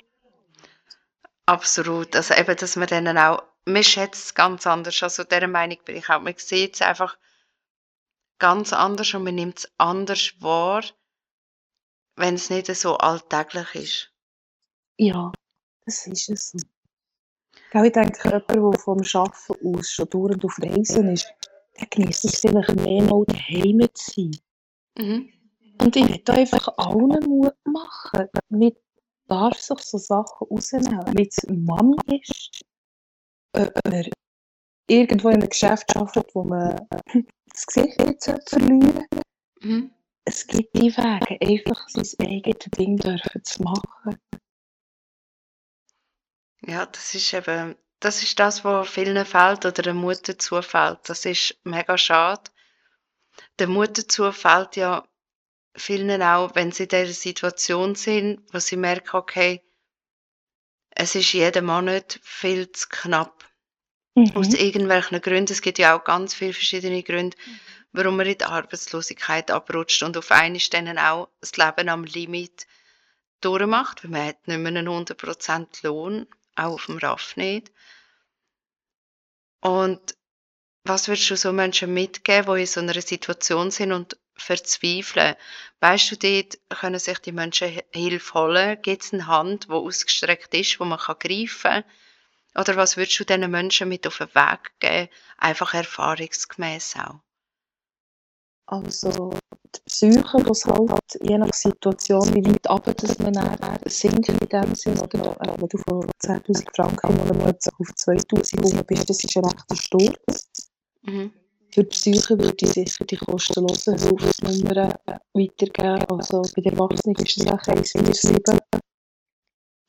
absolut. 1.46 2.14
Also 2.14 2.34
eben, 2.34 2.56
dass 2.56 2.76
man 2.76 2.88
dann 2.88 3.18
auch, 3.18 3.42
man 3.64 3.82
schätzt 3.82 4.24
es 4.26 4.34
ganz 4.34 4.66
anders. 4.66 5.02
Also 5.02 5.24
dieser 5.24 5.48
Meinung 5.48 5.78
bin 5.84 5.96
ich 5.96 6.08
auch. 6.08 6.20
Man 6.20 6.34
sieht 6.36 6.74
es 6.74 6.82
einfach 6.82 7.16
ganz 8.38 8.72
anders 8.72 9.14
und 9.14 9.24
man 9.24 9.36
nimmt 9.36 9.58
es 9.58 9.72
anders 9.78 10.34
wahr, 10.40 10.84
wenn 12.16 12.34
es 12.34 12.50
nicht 12.50 12.66
so 12.74 12.96
alltäglich 12.96 13.74
ist. 13.74 14.12
Ja, 14.98 15.32
das 15.86 16.06
ist 16.06 16.28
es 16.28 16.50
so. 16.50 16.58
Gell, 17.72 17.86
Ich 17.86 17.92
denke, 17.92 18.28
jemand, 18.28 18.50
der 18.50 18.80
vom 18.80 18.98
Arbeiten 18.98 19.78
aus 19.78 19.90
schon 19.90 20.08
dauernd 20.10 20.44
auf 20.44 20.58
Reisen 20.60 21.08
ist, 21.08 21.32
der 21.80 21.86
genießt 21.86 22.26
es 22.26 22.40
vielleicht 22.40 22.76
mehr 22.76 23.02
mal 23.04 23.24
daheim 23.26 23.80
zu 23.94 24.10
sein. 24.12 24.36
Mhm. 24.98 25.28
Und 25.80 25.96
ich 25.96 26.06
möchte 26.06 26.34
einfach 26.34 26.68
allen 26.76 27.24
Mut 27.26 27.54
machen. 27.64 28.28
Man 28.50 28.72
darf 29.26 29.58
sich 29.58 29.78
so 29.78 29.96
Sachen 29.96 30.48
rausnehmen. 30.50 31.00
Wenn 31.14 31.26
es 31.26 31.38
Mami 31.48 31.96
ist, 32.20 32.60
ob 33.56 33.72
man 33.90 34.04
irgendwo 34.86 35.30
in 35.30 35.36
einem 35.36 35.48
Geschäft 35.48 35.96
arbeitet, 35.96 36.34
wo 36.34 36.44
man 36.44 36.76
das 37.46 37.66
Gesicht 37.66 37.98
nicht 38.04 38.22
verlieren. 38.50 39.06
Mhm. 39.62 39.90
Es 40.26 40.46
gibt 40.46 40.76
die 40.76 40.94
Wege, 40.94 41.38
einfach 41.40 41.88
sein 41.88 42.28
eigenes 42.28 42.70
Ding 42.76 42.98
dürfen 42.98 43.44
zu 43.44 43.62
machen. 43.62 44.18
Ja, 46.66 46.86
das 46.86 47.14
ist 47.14 47.32
eben, 47.34 47.76
das 48.00 48.22
ist 48.22 48.38
das, 48.40 48.64
was 48.64 48.88
vielen 48.88 49.24
fehlt 49.26 49.64
oder 49.64 49.82
der 49.82 49.94
Mut 49.94 50.28
dazu 50.28 50.60
fehlt. 50.62 51.00
Das 51.08 51.24
ist 51.24 51.56
mega 51.64 51.96
schade. 51.98 52.50
Der 53.58 53.66
Mut 53.66 53.96
dazu 53.96 54.30
fehlt 54.32 54.76
ja 54.76 55.08
vielen 55.76 56.22
auch, 56.22 56.54
wenn 56.54 56.72
sie 56.72 56.84
in 56.84 56.88
dieser 56.90 57.12
Situation 57.14 57.94
sind, 57.94 58.42
wo 58.52 58.58
sie 58.58 58.76
merken, 58.76 59.16
okay, 59.16 59.62
es 60.90 61.14
ist 61.14 61.32
jeden 61.32 61.64
Monat 61.66 62.18
viel 62.22 62.70
zu 62.72 62.86
knapp. 62.88 63.44
Aus 64.34 64.50
Mhm. 64.50 64.56
irgendwelchen 64.56 65.20
Gründen. 65.22 65.52
Es 65.52 65.62
gibt 65.62 65.78
ja 65.78 65.96
auch 65.96 66.04
ganz 66.04 66.34
viele 66.34 66.52
verschiedene 66.54 67.02
Gründe, 67.02 67.36
warum 67.92 68.16
man 68.16 68.26
in 68.26 68.38
die 68.38 68.44
Arbeitslosigkeit 68.44 69.50
abrutscht 69.50 70.02
und 70.02 70.16
auf 70.16 70.30
einmal 70.30 70.60
dann 70.70 70.98
auch 70.98 71.28
das 71.40 71.56
Leben 71.56 71.88
am 71.88 72.04
Limit 72.04 72.66
durchmacht, 73.40 74.04
weil 74.04 74.10
man 74.10 74.26
hat 74.28 74.48
nicht 74.48 74.58
mehr 74.58 74.68
einen 74.68 74.88
100% 74.88 75.82
Lohn, 75.82 76.26
auch 76.56 76.74
auf 76.74 76.86
dem 76.86 76.98
RAF 76.98 77.36
nicht. 77.36 77.70
Und 79.60 80.16
was 80.84 81.06
würdest 81.06 81.30
du 81.30 81.36
so 81.36 81.52
Menschen 81.52 81.94
mitgeben, 81.94 82.54
die 82.54 82.62
in 82.62 82.66
so 82.66 82.80
einer 82.80 83.00
Situation 83.00 83.70
sind 83.70 83.92
und 83.92 84.16
verzweifeln? 84.34 85.36
Weißt 85.80 86.10
du, 86.10 86.16
dort 86.16 86.58
können 86.68 86.98
sich 86.98 87.18
die 87.20 87.32
Menschen 87.32 87.80
Hilfe 87.92 88.34
holen? 88.34 88.82
Gibt 88.82 89.04
es 89.04 89.12
eine 89.12 89.26
Hand, 89.26 89.68
die 89.68 89.72
ausgestreckt 89.72 90.52
ist, 90.54 90.80
wo 90.80 90.84
man 90.84 90.98
kann 90.98 91.18
greifen 91.20 91.70
kann? 91.70 91.84
Oder 92.54 92.76
was 92.76 92.96
würdest 92.96 93.18
du 93.20 93.24
diesen 93.24 93.50
Menschen 93.50 93.88
mit 93.88 94.06
auf 94.06 94.18
den 94.18 94.34
Weg 94.34 94.72
geben? 94.80 95.08
Einfach 95.38 95.74
erfahrungsgemäß 95.74 96.96
auch. 96.96 97.20
Also 98.72 99.28
die 99.74 99.80
Psyche, 99.84 100.38
was 100.48 100.64
halt 100.64 101.18
je 101.20 101.36
nach 101.36 101.52
Situation, 101.52 102.26
wie 102.34 102.42
weit 102.42 102.70
runter 102.70 102.94
dass 102.94 103.18
man 103.18 103.34
sinkt 103.84 104.30
in 104.30 104.38
dem 104.38 104.74
Sinn, 104.74 104.98
oder 104.98 105.36
äh, 105.42 105.60
wenn 105.60 105.68
du 105.68 105.76
von 105.76 106.06
10'000 106.24 106.74
Franken 106.74 107.12
im 107.12 107.36
Monat 107.36 107.62
auf 107.78 107.88
2'000 107.88 108.62
rum 108.62 108.82
bist, 108.86 109.10
das 109.10 109.22
ist 109.22 109.36
ein 109.36 109.44
rechter 109.44 109.76
Sturz. 109.76 110.70
Mhm. 111.02 111.32
Für 111.70 111.82
die 111.82 111.90
Psyche 111.90 112.38
würde 112.38 112.56
ich 112.62 112.72
sicher 112.72 113.04
die 113.04 113.16
kostenlosen 113.16 113.98
Hilfsnummern 113.98 114.94
äh, 115.04 115.18
weitergeben. 115.34 116.06
Also 116.08 116.40
bei 116.56 116.62
den 116.62 116.72
Erwachsenen 116.72 117.16
ist 117.16 117.36
es 117.36 117.46
auch 117.46 117.60
147. 117.68 118.58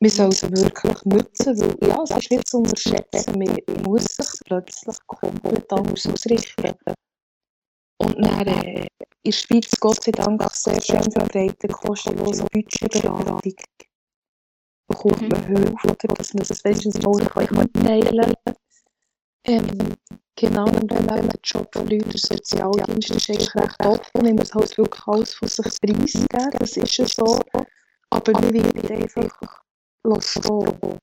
Wir 0.02 0.10
sollen 0.10 0.32
sie 0.34 0.52
wirklich 0.52 1.06
nutzen, 1.06 1.58
weil 1.58 1.89
ja, 1.89 2.04
es 2.04 2.12
ist 2.12 2.32
nicht 2.32 2.50
zu 2.50 2.58
unterschätzen, 2.58 3.39
man 3.39 3.84
muss 3.84 4.04
sich 4.04 4.41
plötzlich 4.43 4.98
komplett 5.08 5.72
anders 5.72 6.06
ausrichten. 6.06 6.76
Und 8.04 8.26
dann 8.26 8.48
äh, 8.48 8.88
in 9.24 9.32
der 9.32 9.32
Schweiz, 9.32 9.72
Gott 9.80 10.04
sei 10.04 10.12
Dank, 10.12 10.44
auch 10.44 10.54
sehr 10.54 10.82
schön 10.82 11.12
verbreitet, 11.12 11.72
kostenlose 11.72 12.46
Budgetberatung. 12.52 13.54
Bekommt 14.88 15.30
man 15.30 15.46
Hilfe, 15.46 15.88
oder 15.88 16.13
dass 16.16 16.34
man 16.34 16.46
das 16.46 16.63
wenigstens 16.63 17.00
mitteilen 17.52 18.36
kann. 18.46 18.56
Ähm, 19.46 19.96
genau, 20.36 20.66
und 20.66 20.92
dann 20.92 21.18
eben 21.18 21.30
der 21.30 21.39
Job 21.44 21.70
von 21.74 21.88
Leuten, 21.88 22.18
Sozialdienst 22.18 23.10
ist 23.12 23.30
eigentlich 23.30 23.56
recht 23.56 23.86
offen, 23.86 24.22
man 24.22 24.36
muss 24.36 24.54
halt 24.54 24.78
wirklich 24.78 25.08
alles 25.08 25.34
von 25.34 25.48
sich 25.48 25.66
preisgeben, 25.82 26.52
das 26.60 26.78
ist 26.78 26.98
ja 26.98 27.06
so. 27.08 27.39
Aber 28.10 28.32
man 28.34 28.54
wird 28.54 28.92
einfach 28.92 29.63
stehen. 30.22 31.00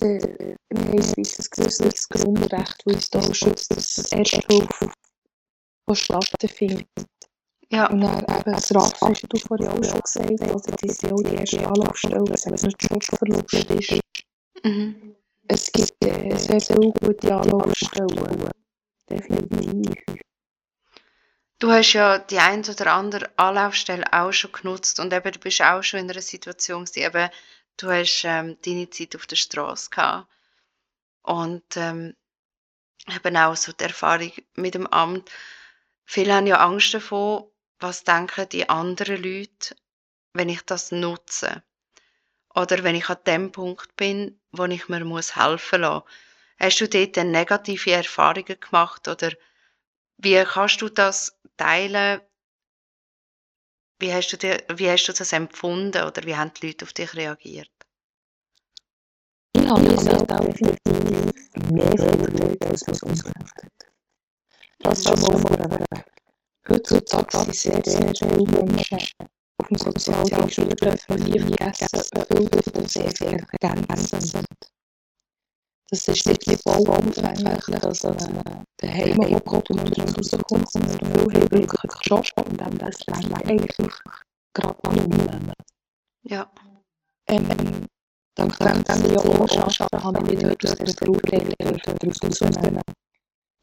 Der, 0.00 0.20
wir 0.20 0.56
haben 0.78 0.98
ein 0.98 1.14
gewisses 1.14 1.50
Grundrecht, 1.50 2.82
das 2.84 2.94
uns 2.94 3.10
da 3.10 3.34
schützt, 3.34 3.76
dass 3.76 4.12
Ersthilfe 5.88 6.22
stattfindet. 6.22 6.88
Ja. 7.70 7.90
Und 7.90 8.00
dann 8.00 8.20
eben 8.20 8.52
das 8.52 8.74
RAF, 8.74 9.00
hast 9.02 9.26
du 9.28 9.38
vorhin 9.38 9.68
auch 9.68 9.84
schon 9.84 10.00
gesagt, 10.00 10.42
also 10.42 10.72
die 10.82 10.90
sind 10.90 11.12
auch 11.12 11.22
die 11.22 11.34
erste 11.34 11.66
Anlaufstelle, 11.66 12.24
wenn 12.24 12.54
es 12.54 12.64
ein 12.64 12.74
Jobverlust 12.78 13.70
ist. 13.70 14.00
Mhm. 14.64 15.14
Es 15.48 15.72
gibt 15.72 16.04
äh, 16.04 16.36
sehr, 16.36 16.60
sehr 16.60 16.76
gute 16.76 17.34
Anlaufstellen. 17.34 18.50
Definitiv. 19.10 19.94
Du 21.58 21.72
hast 21.72 21.92
ja 21.92 22.18
die 22.18 22.38
ein 22.38 22.64
oder 22.64 22.92
andere 22.92 23.30
Anlaufstelle 23.36 24.12
auch 24.12 24.32
schon 24.32 24.52
genutzt 24.52 25.00
und 25.00 25.12
eben 25.12 25.32
du 25.32 25.38
bist 25.40 25.60
auch 25.60 25.82
schon 25.82 26.00
in 26.00 26.10
einer 26.10 26.22
Situation 26.22 26.84
gewesen, 26.84 27.02
eben, 27.02 27.30
du 27.78 27.88
hast 27.88 28.22
ähm, 28.24 28.56
deine 28.64 28.88
Zeit 28.90 29.16
auf 29.16 29.26
der 29.26 29.36
Straße 29.36 29.90
gehabt 29.90 30.28
und 31.22 31.64
ähm, 31.76 32.14
eben 33.08 33.36
auch 33.36 33.56
so 33.56 33.72
die 33.72 33.84
Erfahrung 33.84 34.32
mit 34.54 34.74
dem 34.74 34.86
Amt. 34.86 35.30
Viele 36.10 36.32
haben 36.32 36.46
ja 36.46 36.56
Angst 36.56 36.94
davor, 36.94 37.50
was 37.80 38.02
denken 38.02 38.48
die 38.48 38.66
anderen 38.66 39.22
Leute, 39.22 39.76
wenn 40.32 40.48
ich 40.48 40.62
das 40.62 40.90
nutze. 40.90 41.62
Oder 42.54 42.82
wenn 42.82 42.94
ich 42.94 43.10
an 43.10 43.18
dem 43.26 43.52
Punkt 43.52 43.94
bin, 43.94 44.40
wo 44.50 44.64
ich 44.64 44.88
mir 44.88 45.04
muss 45.04 45.36
helfen 45.36 45.82
lassen. 45.82 46.06
Hast 46.58 46.80
du 46.80 46.88
dort 46.88 47.18
negative 47.18 47.92
Erfahrungen 47.92 48.58
gemacht 48.58 49.06
oder 49.06 49.32
wie 50.16 50.42
kannst 50.44 50.80
du 50.80 50.88
das 50.88 51.38
teilen? 51.58 52.22
Wie 53.98 54.14
hast 54.14 54.32
du, 54.32 54.38
dir, 54.38 54.64
wie 54.76 54.90
hast 54.90 55.08
du 55.08 55.12
das 55.12 55.34
empfunden 55.34 56.04
oder 56.04 56.24
wie 56.24 56.36
haben 56.36 56.54
die 56.54 56.68
Leute 56.68 56.86
auf 56.86 56.94
dich 56.94 57.14
reagiert? 57.14 57.70
Ja, 59.54 59.76
wir 59.76 59.98
sind 59.98 60.30
definitiv 60.30 61.70
mehr 61.70 61.98
verletzt, 61.98 62.88
als 62.88 63.02
wir 63.02 63.10
uns 63.10 63.22
gedacht 63.22 63.62
haben. 63.62 63.87
Das 64.80 65.02
schon 65.02 65.20
mal 65.20 65.38
vorweg. 65.38 66.04
Heutzutage 66.68 67.38
sind 67.38 67.54
sehr, 67.54 67.82
sehr 67.84 68.14
viele 68.14 68.62
Menschen 68.64 68.98
auf 69.58 69.68
dem 69.68 69.76
Sozialdienst 69.76 70.58
oder 70.58 70.74
dürfen 70.76 71.24
nie 71.24 71.40
vergessen, 71.40 71.88
von 72.72 72.86
sehr, 72.86 73.10
sehr 73.10 73.38
Grenzen 73.60 74.20
sind. 74.20 74.46
Das 75.90 76.06
ist 76.06 76.26
nicht 76.26 76.46
wie 76.46 76.56
vollumfänglich, 76.56 77.64
dass 77.80 78.02
man 78.04 78.64
daheim 78.76 79.20
ankommt 79.20 79.70
und 79.70 79.90
wieder 79.90 80.04
rauskommt, 80.04 80.70
sondern 80.70 80.98
viele 80.98 81.40
haben 81.40 81.50
wirklich 81.50 81.92
Job 82.02 82.26
und 82.36 82.60
dann 82.60 82.78
das 82.78 82.96
eigentlich 83.08 83.92
gerade 84.54 84.84
annehmen. 84.84 85.52
Ja. 86.22 86.50
Ähm, 87.26 87.86
dank 88.36 88.58
dem, 88.58 88.84
dass 88.84 89.02
ich 89.02 89.18
auch 89.18 89.24
arbeite, 89.24 90.04
habe 90.04 90.18
ich 90.18 90.30
mich 90.30 90.58
dort 90.60 90.64
aus 90.64 90.94
der 90.94 91.06
Berufsregelung 91.06 91.80
rausnehmen 92.22 92.82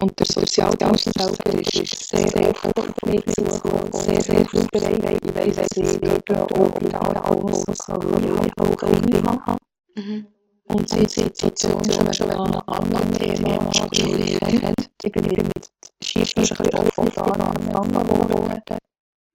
und 0.01 0.19
der 0.19 0.25
Sozialdienst 0.25 1.09
selber 1.17 1.59
ist 1.59 2.09
sehr, 2.09 2.27
sehr 2.27 2.53
hilfreich 2.53 3.23
zugekommen, 3.35 3.91
sehr, 3.93 4.21
sehr 4.21 4.35
hilfsbereit. 4.35 5.21
Ich 5.23 5.35
weiss, 5.35 5.55
dass 5.55 5.77
ich 5.77 5.99
dort 5.99 6.51
auch 6.59 6.81
überall 6.81 7.17
alles 7.17 7.63
kann, 7.85 8.51
auch 8.59 8.77
Kinder 8.77 9.45
haben. 9.45 9.57
Mhm. 9.95 10.27
Und 10.67 10.89
sie 10.89 11.03
die 11.03 11.09
Situation 11.09 11.83
schon, 11.91 12.13
schon 12.13 12.31
an 12.31 12.63
einem 12.67 13.11
Thema 13.13 13.71
schon 13.73 13.89
geschrieben 13.89 14.61
hat, 14.63 14.89
ich 15.03 15.11
bin 15.11 15.23
mit 15.25 15.71
Skifischen 16.03 16.57
offen 16.73 17.11
da 17.15 17.21
angefangen 17.21 18.29
worden. 18.29 18.77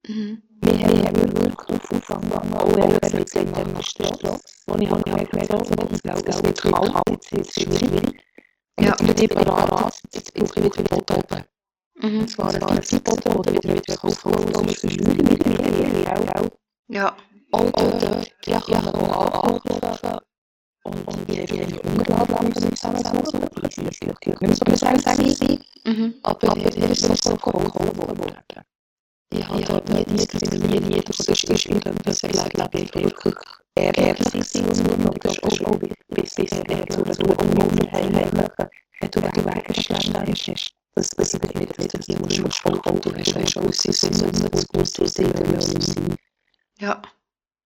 Mhm. 0.07 0.43
Wir 0.63 0.79
haben 0.79 1.37
wirklich 1.37 1.69
aufgefangen, 1.69 2.53
auch 2.53 2.75
wenn 2.75 2.91
es 2.91 3.33
mit 3.33 3.57
dem 3.57 3.81
Stress, 3.81 4.19
wo 4.67 4.75
ich 4.77 4.91
habe 4.91 5.03
gemerkt, 5.03 5.33
es 6.29 6.43
wird 6.43 6.61
kalt, 6.61 6.93
jetzt 7.31 7.31
ist 7.31 7.57
es 7.57 7.63
schwierig. 7.63 8.21
Ja. 8.81 8.95
Und 8.99 9.09
ich 9.21 9.29
bin 9.29 9.45
parat, 9.45 9.93
jetzt 10.13 10.33
brauche 10.33 10.59
ich 10.59 10.65
wieder 10.65 10.83
Boden. 10.83 11.43
Mhm. 12.01 12.21
Es 12.21 12.37
war 12.37 12.53
ein 12.53 12.59
Boden, 12.59 13.33
oder 13.37 13.53
wieder 13.53 13.73
mit 13.73 13.87
Kaufen, 13.87 14.33
oder 14.33 14.63
Verschwörung 14.73 15.17
mit 15.17 15.45
mir. 15.45 16.51
Ja. 16.87 17.15
Auch 17.51 17.71
dort, 17.71 18.31
ja, 18.45 18.59
kann 18.59 18.85
man 18.85 18.95
auch 18.95 19.43
anrufen. 19.43 20.19
Und, 20.83 21.07
und 21.07 21.29
die 21.29 21.41
haben 21.41 21.97
Unterlagen 21.97 22.53
zusammensuchen. 22.75 23.47
Die 23.63 23.71
sind 23.71 24.07
natürlich 24.07 24.39
nicht 24.41 24.55
so 24.55 24.75
sagen, 24.75 25.59
Mhm. 25.83 26.13
aber 26.23 26.55
mir 26.55 26.91
ist 26.91 27.01
sofort 27.01 27.41
geholfen 27.41 27.97
worden. 27.97 28.63
Ich 29.33 29.47
habe 29.47 29.61
dort 29.61 29.89
nie 29.89 31.01
das 31.01 31.19
ist 31.19 31.47
geschrieben, 31.47 31.95
das 32.05 32.21
ist 32.21 32.23
wirklich 32.23 32.61
ehrlich 32.73 32.91
sein 32.93 33.05
und 33.05 33.23
nur 33.23 33.60
das 33.75 34.33
ist 34.33 35.65
auch 35.65 35.79
bis 36.09 36.35
bisher 36.35 36.87
zu 36.89 37.03
der 37.03 37.29
Unverhältnis, 37.29 38.49
wenn 38.99 39.11
du 39.11 39.21
den 39.21 39.45
Weg 39.45 39.65
gestanden 39.65 40.15
hast. 40.15 40.73
Das 40.95 41.09
bedeutet 41.15 41.79
nicht, 41.79 41.93
dass 41.93 42.05
du 42.05 42.41
musst 42.41 42.65
auch 42.65 42.99
du 42.99 43.15
hast 43.15 43.35
weißt 43.35 43.57
auch 43.57 43.73
sie 43.73 43.93
sind 43.93 44.53
das 44.53 44.67
muss 44.73 44.93
du 44.93 45.07
sehen 45.07 46.17
Ja. 46.79 47.01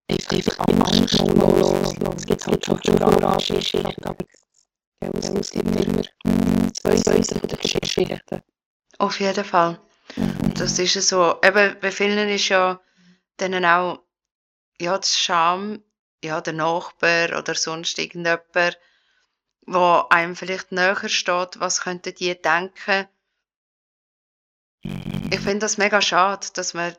Einfach 0.08 0.60
Angst 0.60 1.20
los, 1.20 1.94
es 2.18 2.26
gibt 2.26 2.48
halt 2.48 2.66
schon 2.66 2.80
viel 2.80 3.04
Angeschichten, 3.04 3.86
aber 4.04 4.26
es 5.40 5.52
gibt 5.52 5.76
immer 5.76 6.04
zwei 6.74 6.96
Seiten 6.98 7.40
von 7.40 7.50
der 7.50 7.58
Geschichte. 7.58 8.44
Auf 9.00 9.20
jeden 9.20 9.44
Fall. 9.44 9.80
Das 10.54 10.78
ist 10.78 10.94
ja 10.96 11.02
so. 11.02 11.36
Eben, 11.44 11.76
bei 11.82 11.92
vielen 11.92 12.30
ist 12.30 12.50
ja 12.50 12.80
dann 13.38 13.66
auch 13.66 14.00
ja, 14.80 14.98
die 14.98 15.08
Scham, 15.08 15.84
ja, 16.26 16.42
der 16.42 16.54
Nachbar 16.54 17.38
oder 17.38 17.56
sonst 17.56 17.98
irgendjemand, 17.98 18.80
wo 19.66 20.06
einem 20.10 20.36
vielleicht 20.36 20.72
näher 20.72 21.10
steht, 21.10 21.60
was 21.60 21.82
könnten 21.82 22.14
die 22.16 22.40
denken. 22.40 23.08
Ich 25.32 25.40
finde 25.40 25.60
das 25.60 25.78
mega 25.78 26.02
schade, 26.02 26.48
dass 26.54 26.74
man 26.74 26.96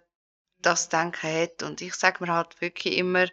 das 0.59 0.89
Denken 0.89 1.31
hat. 1.43 1.63
Und 1.63 1.81
ich 1.81 1.95
sage 1.95 2.25
mir 2.25 2.33
halt 2.33 2.61
wirklich 2.61 2.97
immer, 2.97 3.27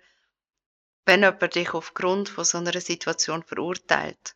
wenn 1.05 1.21
jemand 1.21 1.55
dich 1.55 1.73
aufgrund 1.73 2.29
von 2.29 2.45
so 2.45 2.59
einer 2.59 2.79
Situation 2.79 3.43
verurteilt, 3.43 4.35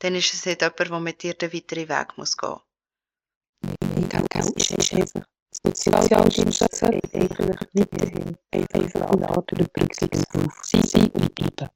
dann 0.00 0.14
ist 0.14 0.34
es 0.34 0.44
nicht 0.44 0.60
jemand, 0.60 0.80
der 0.80 1.00
mit 1.00 1.22
dir 1.22 1.34
den 1.34 1.52
weiteren 1.52 1.88
Weg 1.88 2.18
muss 2.18 2.36
gehen. 2.36 2.60
Ich 4.00 4.08
glaube, 4.08 4.26
es 4.34 4.50
ist 4.50 4.92
einfach 4.92 5.26
Sozialdienst 5.64 6.58
sollte 6.74 7.00
eigentlich 7.14 7.58
weiterhin 7.74 8.36
einfach 8.50 9.10
alle 9.10 9.28
Art 9.28 9.52
Überbrückungshilfe 9.52 10.86
sein 10.86 11.10
und 11.10 11.34
bleiben. 11.34 11.68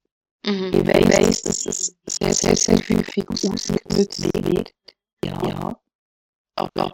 Mhm. 0.44 0.72
Ich 0.72 0.86
weiss, 0.86 1.42
dass 1.42 1.66
es 1.66 1.96
sehr, 2.06 2.32
sehr, 2.32 2.56
sehr 2.56 2.76
häufig 2.76 3.28
ausgenutzt 3.28 3.72
wird. 4.34 4.74
Ja. 5.24 5.80
Aber 6.56 6.92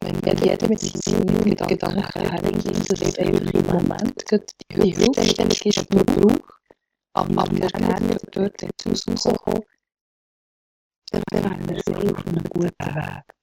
wenn 0.00 0.38
jeder 0.38 0.68
mit 0.68 0.80
seinen 0.80 1.44
Gedanken 1.44 2.30
hergeht, 2.30 2.90
dass 2.90 3.00
es 3.00 3.18
einfach 3.18 3.54
im 3.54 3.66
Moment 3.66 4.24
die 4.70 4.92
Hilfestellung 4.92 5.50
ist, 5.50 5.92
die 5.92 5.96
man 5.96 6.06
braucht, 6.06 6.54
aber 7.14 7.32
man 7.32 7.48
gerne 7.56 8.16
dort 8.32 8.62
rauskommen 8.86 9.64
dann 11.12 11.22
wären 11.30 11.68
wir 11.68 11.82
sehr 11.86 12.12
auf 12.12 12.26
einem 12.26 12.44
guten 12.44 12.94
Weg. 12.94 13.41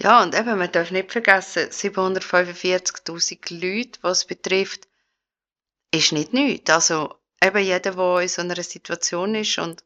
Ja, 0.00 0.22
und 0.22 0.34
eben, 0.34 0.58
man 0.58 0.70
darf 0.70 0.92
nicht 0.92 1.10
vergessen, 1.10 1.70
745.000 1.70 3.52
Leute, 3.52 3.98
was 4.02 4.18
es 4.18 4.26
betrifft, 4.26 4.86
ist 5.92 6.12
nicht 6.12 6.32
nichts. 6.32 6.70
Also, 6.70 7.16
eben 7.42 7.58
jeder, 7.58 7.90
der 7.92 8.20
in 8.20 8.28
so 8.28 8.42
einer 8.42 8.62
Situation 8.62 9.34
ist 9.34 9.58
und 9.58 9.82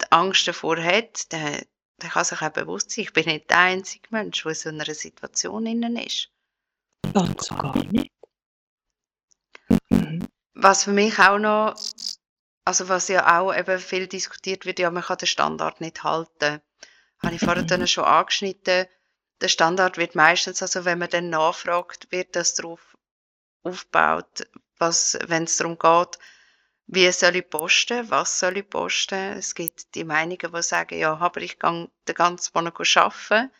die 0.00 0.10
Angst 0.12 0.48
davor 0.48 0.82
hat, 0.82 1.30
der, 1.32 1.62
der 2.00 2.10
kann 2.10 2.24
sich 2.24 2.40
auch 2.40 2.48
bewusst 2.48 2.90
sein, 2.90 3.04
ich 3.04 3.12
bin 3.12 3.26
nicht 3.26 3.50
der 3.50 3.58
einzige 3.58 4.08
Mensch, 4.10 4.42
der 4.42 4.52
in 4.52 4.56
so 4.56 4.68
einer 4.70 4.94
Situation 4.94 5.66
innen 5.66 5.96
ist. 5.96 6.30
Ganz 7.12 7.48
gar 7.50 7.76
nicht. 7.84 8.10
Mhm. 9.90 10.26
Was 10.54 10.84
für 10.84 10.92
mich 10.92 11.18
auch 11.18 11.38
noch, 11.38 11.78
also 12.64 12.88
was 12.88 13.08
ja 13.08 13.38
auch 13.38 13.54
eben 13.54 13.78
viel 13.78 14.06
diskutiert 14.06 14.64
wird, 14.64 14.78
ja, 14.78 14.90
man 14.90 15.02
kann 15.02 15.18
den 15.18 15.26
Standard 15.26 15.82
nicht 15.82 16.02
halten. 16.02 16.62
Habe 17.22 17.34
ich 17.34 17.40
vorhin 17.40 17.66
dann 17.66 17.86
schon 17.86 18.04
angeschnitten. 18.04 18.86
Der 19.40 19.48
Standard 19.48 19.96
wird 19.98 20.14
meistens, 20.14 20.62
also 20.62 20.84
wenn 20.84 20.98
man 20.98 21.10
dann 21.10 21.30
nachfragt, 21.30 22.10
wird 22.10 22.34
das 22.34 22.54
darauf 22.54 22.96
aufgebaut, 23.62 24.48
was, 24.78 25.18
wenn 25.26 25.44
es 25.44 25.56
darum 25.56 25.78
geht, 25.78 26.18
wie 26.86 27.12
soll 27.12 27.36
ich 27.36 27.48
posten, 27.48 28.10
was 28.10 28.38
soll 28.38 28.56
ich 28.56 28.68
posten. 28.68 29.36
Es 29.36 29.54
gibt 29.54 29.94
die 29.94 30.04
Meinungen, 30.04 30.52
die 30.52 30.62
sagen, 30.62 30.98
ja, 30.98 31.16
aber 31.16 31.42
ich 31.42 31.58
gehe 31.58 31.88
den 32.08 32.14
ganzen 32.14 32.52
Monat 32.54 32.96
arbeiten 32.96 33.50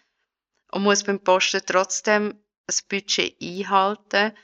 und 0.72 0.82
muss 0.82 1.04
beim 1.04 1.22
Posten 1.22 1.60
trotzdem 1.64 2.42
das 2.66 2.82
Budget 2.82 3.36
einhalten. 3.40 4.36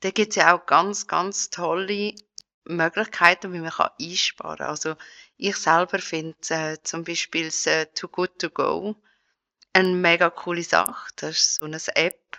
Da 0.00 0.10
gibt 0.10 0.30
es 0.30 0.36
ja 0.36 0.54
auch 0.54 0.66
ganz, 0.66 1.06
ganz 1.06 1.50
tolle 1.50 2.14
Möglichkeiten, 2.64 3.52
wie 3.52 3.58
man 3.58 3.70
kann 3.70 3.90
einsparen 4.00 4.58
kann. 4.58 4.68
Also 4.68 4.94
ich 5.36 5.56
selber 5.56 5.98
finde 5.98 6.36
äh, 6.50 6.76
zum 6.82 7.04
Beispiel 7.04 7.46
das 7.46 7.66
äh, 7.66 7.86
Too 7.86 8.08
Good 8.08 8.38
To 8.38 8.50
Go 8.50 8.96
eine 9.72 9.88
mega 9.88 10.30
coole 10.30 10.62
Sache. 10.62 11.10
Das 11.16 11.30
ist 11.30 11.54
so 11.56 11.66
eine 11.66 11.78
App. 11.94 12.38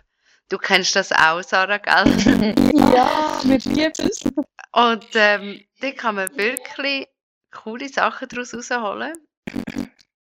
Du 0.49 0.57
kennst 0.57 0.95
das 0.95 1.11
auch, 1.11 1.43
Sarah, 1.43 1.77
gell? 1.77 2.55
ja, 2.73 3.39
wir 3.43 3.59
lieben 3.59 4.09
es. 4.09 4.23
Und 4.71 5.07
ähm, 5.13 5.63
da 5.79 5.91
kann 5.91 6.15
man 6.15 6.35
wirklich 6.35 7.07
coole 7.51 7.87
Sachen 7.89 8.27
daraus 8.27 8.53
rausholen. 8.53 9.13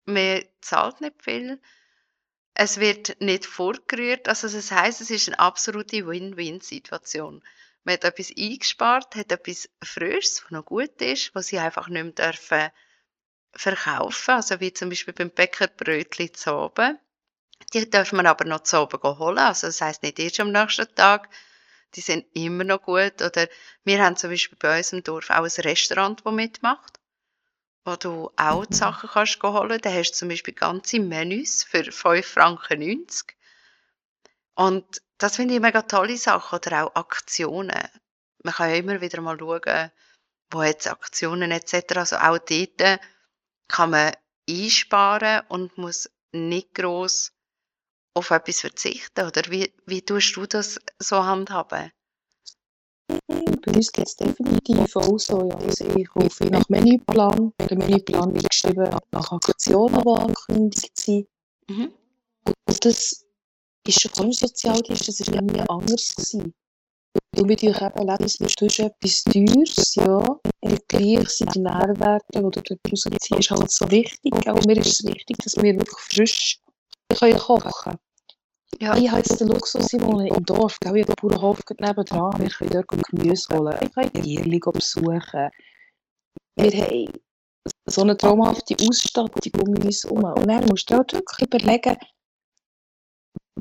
Man 0.06 0.44
zahlt 0.62 1.02
nicht 1.02 1.22
viel. 1.22 1.60
Es 2.54 2.80
wird 2.80 3.20
nicht 3.20 3.46
vorgerührt. 3.46 4.30
Also 4.30 4.48
das 4.48 4.72
heißt, 4.72 5.02
es 5.02 5.10
ist 5.10 5.28
eine 5.28 5.40
absolute 5.40 6.08
Win-Win-Situation. 6.08 7.44
Man 7.84 7.94
hat 7.94 8.06
etwas 8.06 8.32
eingespart, 8.38 9.16
hat 9.16 9.32
etwas 9.32 9.70
Frisches, 9.84 10.44
was 10.44 10.52
noch 10.52 10.66
gut 10.66 11.02
ist, 11.02 11.36
was 11.36 11.48
sie 11.48 11.60
einfach 11.60 11.90
nicht 11.90 12.18
mehr 12.18 12.32
dürfen 12.32 12.72
verkaufen. 13.56 14.32
Also 14.32 14.60
wie 14.60 14.74
zum 14.74 14.90
Beispiel 14.90 15.14
beim 15.14 15.30
Bäcker 15.30 15.68
Brötchen 15.68 16.34
zu 16.34 16.54
oben. 16.54 17.00
Die 17.74 17.90
dürfen 17.90 18.18
man 18.18 18.28
aber 18.28 18.46
noch 18.46 18.64
zu 18.64 18.82
oben 18.82 19.02
holen. 19.02 19.40
Also 19.40 19.68
das 19.68 19.82
heißt 19.82 20.04
nicht 20.04 20.20
erst 20.20 20.40
am 20.40 20.52
nächsten 20.52 20.94
Tag. 20.96 21.30
Die 21.96 22.02
sind 22.02 22.26
immer 22.34 22.64
noch 22.64 22.82
gut. 22.82 23.22
Oder 23.22 23.48
wir 23.84 24.04
haben 24.04 24.18
zum 24.18 24.30
Beispiel 24.30 24.58
bei 24.60 24.78
uns 24.78 24.94
im 24.94 25.04
Dorf 25.04 25.30
auch 25.30 25.44
ein 25.44 25.62
Restaurant, 25.64 26.22
das 26.26 26.34
mitmacht 26.34 27.00
wo 27.86 27.96
du 27.96 28.32
auch 28.36 28.66
die 28.66 28.76
Sachen 28.76 29.10
kannst 29.10 29.42
holen. 29.42 29.80
Da 29.82 29.92
hast 29.92 30.12
du 30.12 30.18
zum 30.18 30.30
Beispiel 30.30 30.56
ganze 30.56 31.00
Menüs 31.00 31.64
für 31.64 31.84
5,90 31.84 32.24
Franken. 32.24 33.08
Und 34.56 35.02
das 35.20 35.36
finde 35.36 35.54
ich 35.54 35.62
mega 35.62 35.84
tolle 35.84 36.18
Sache. 36.18 36.56
Oder 36.56 36.86
auch 36.86 36.96
Aktionen. 36.96 37.88
Man 38.44 38.54
kann 38.54 38.70
ja 38.72 38.76
immer 38.76 39.02
wieder 39.02 39.22
mal 39.22 39.38
schauen, 39.38 39.92
wo 40.50 40.64
jetzt 40.64 40.88
Aktionen 40.88 41.52
etc. 41.52 41.96
Also 41.96 42.16
auch 42.18 42.40
dort 42.40 43.00
kann 43.68 43.92
man 43.92 44.14
einsparen 44.50 45.42
und 45.50 45.78
muss 45.78 46.10
nicht 46.32 46.74
gross 46.74 47.32
auf 48.14 48.32
etwas 48.32 48.62
verzichten. 48.62 49.26
Oder 49.26 49.44
wie, 49.50 49.74
wie 49.86 50.02
tust 50.02 50.36
du 50.36 50.46
das 50.46 50.80
so 51.00 51.24
handhaben? 51.24 51.92
Bei 53.28 53.72
uns 53.74 53.92
geht 53.92 54.08
es 54.08 54.16
definitiv 54.16 54.96
auch 54.96 55.18
so. 55.18 55.50
Ja. 55.50 55.56
Also 55.58 55.86
ich 55.96 56.16
rufe 56.16 56.46
nach 56.46 56.68
Menüplan. 56.70 57.54
Der 57.60 57.78
Menüplan 57.78 58.34
wird 58.34 58.50
geschrieben 58.50 58.90
nach 59.12 59.32
Aktionen, 59.32 60.02
die 60.02 60.10
angekündigt 60.10 60.98
sind. 60.98 61.28
Mhm. 61.68 61.94
Und 62.68 62.86
das 62.86 63.26
ist 63.88 64.02
schon 64.02 64.26
im 64.26 64.34
Sozialdienst, 64.34 65.08
das 65.08 65.20
war 65.32 65.42
nie 65.42 65.62
anders. 65.68 66.16
Gewesen. 66.16 66.54
Eben 67.38 67.50
Lebensmittel 67.50 68.68
ist 68.68 68.80
etwas 68.80 69.24
Teures, 69.26 69.96
ja, 69.96 70.40
und 70.62 70.88
gleich 70.88 71.30
sind 71.30 71.54
die 71.54 71.60
Nährwerte, 71.60 72.26
die 72.34 72.40
du 72.40 72.50
daraus 72.50 73.08
ziehst, 73.20 73.52
halt 73.52 73.72
so 73.72 73.92
wichtig. 73.92 74.34
Auch 74.48 74.66
mir 74.66 74.78
ist 74.78 75.00
es 75.00 75.06
wichtig, 75.06 75.38
dass 75.44 75.56
wir 75.58 75.74
wirklich 75.74 76.00
frisch 76.00 76.60
kochen 77.10 77.72
können. 77.84 77.98
Ja, 78.82 78.96
ich 78.98 79.10
habe 79.10 79.20
jetzt 79.20 79.40
den 79.40 79.50
Luxus, 79.50 79.94
ich 79.94 80.02
wohne 80.02 80.28
im 80.28 80.46
Dorf, 80.46 80.78
gell? 80.80 80.98
ich 80.98 81.08
habe 81.08 81.16
den 81.16 81.30
Bauernhof 81.30 81.60
nebenan, 81.80 82.40
wir 82.40 82.50
können 82.50 82.70
dort 82.72 82.88
Gemüse 83.10 83.58
holen, 83.58 83.78
ich 83.82 83.92
kann 83.94 84.12
Tierchen 84.12 84.60
besuchen. 84.74 85.50
Wir 86.58 86.72
haben 86.72 87.14
so 87.86 88.02
eine 88.02 88.18
traumhafte 88.18 88.76
Ausstattung 88.88 89.62
um 89.62 89.84
uns 89.84 90.04
herum. 90.04 90.24
Und 90.24 90.48
dann 90.48 90.66
musst 90.66 90.90
du 90.90 90.96
auch 90.96 91.06
wirklich 91.12 91.48
überlegen, 91.48 91.96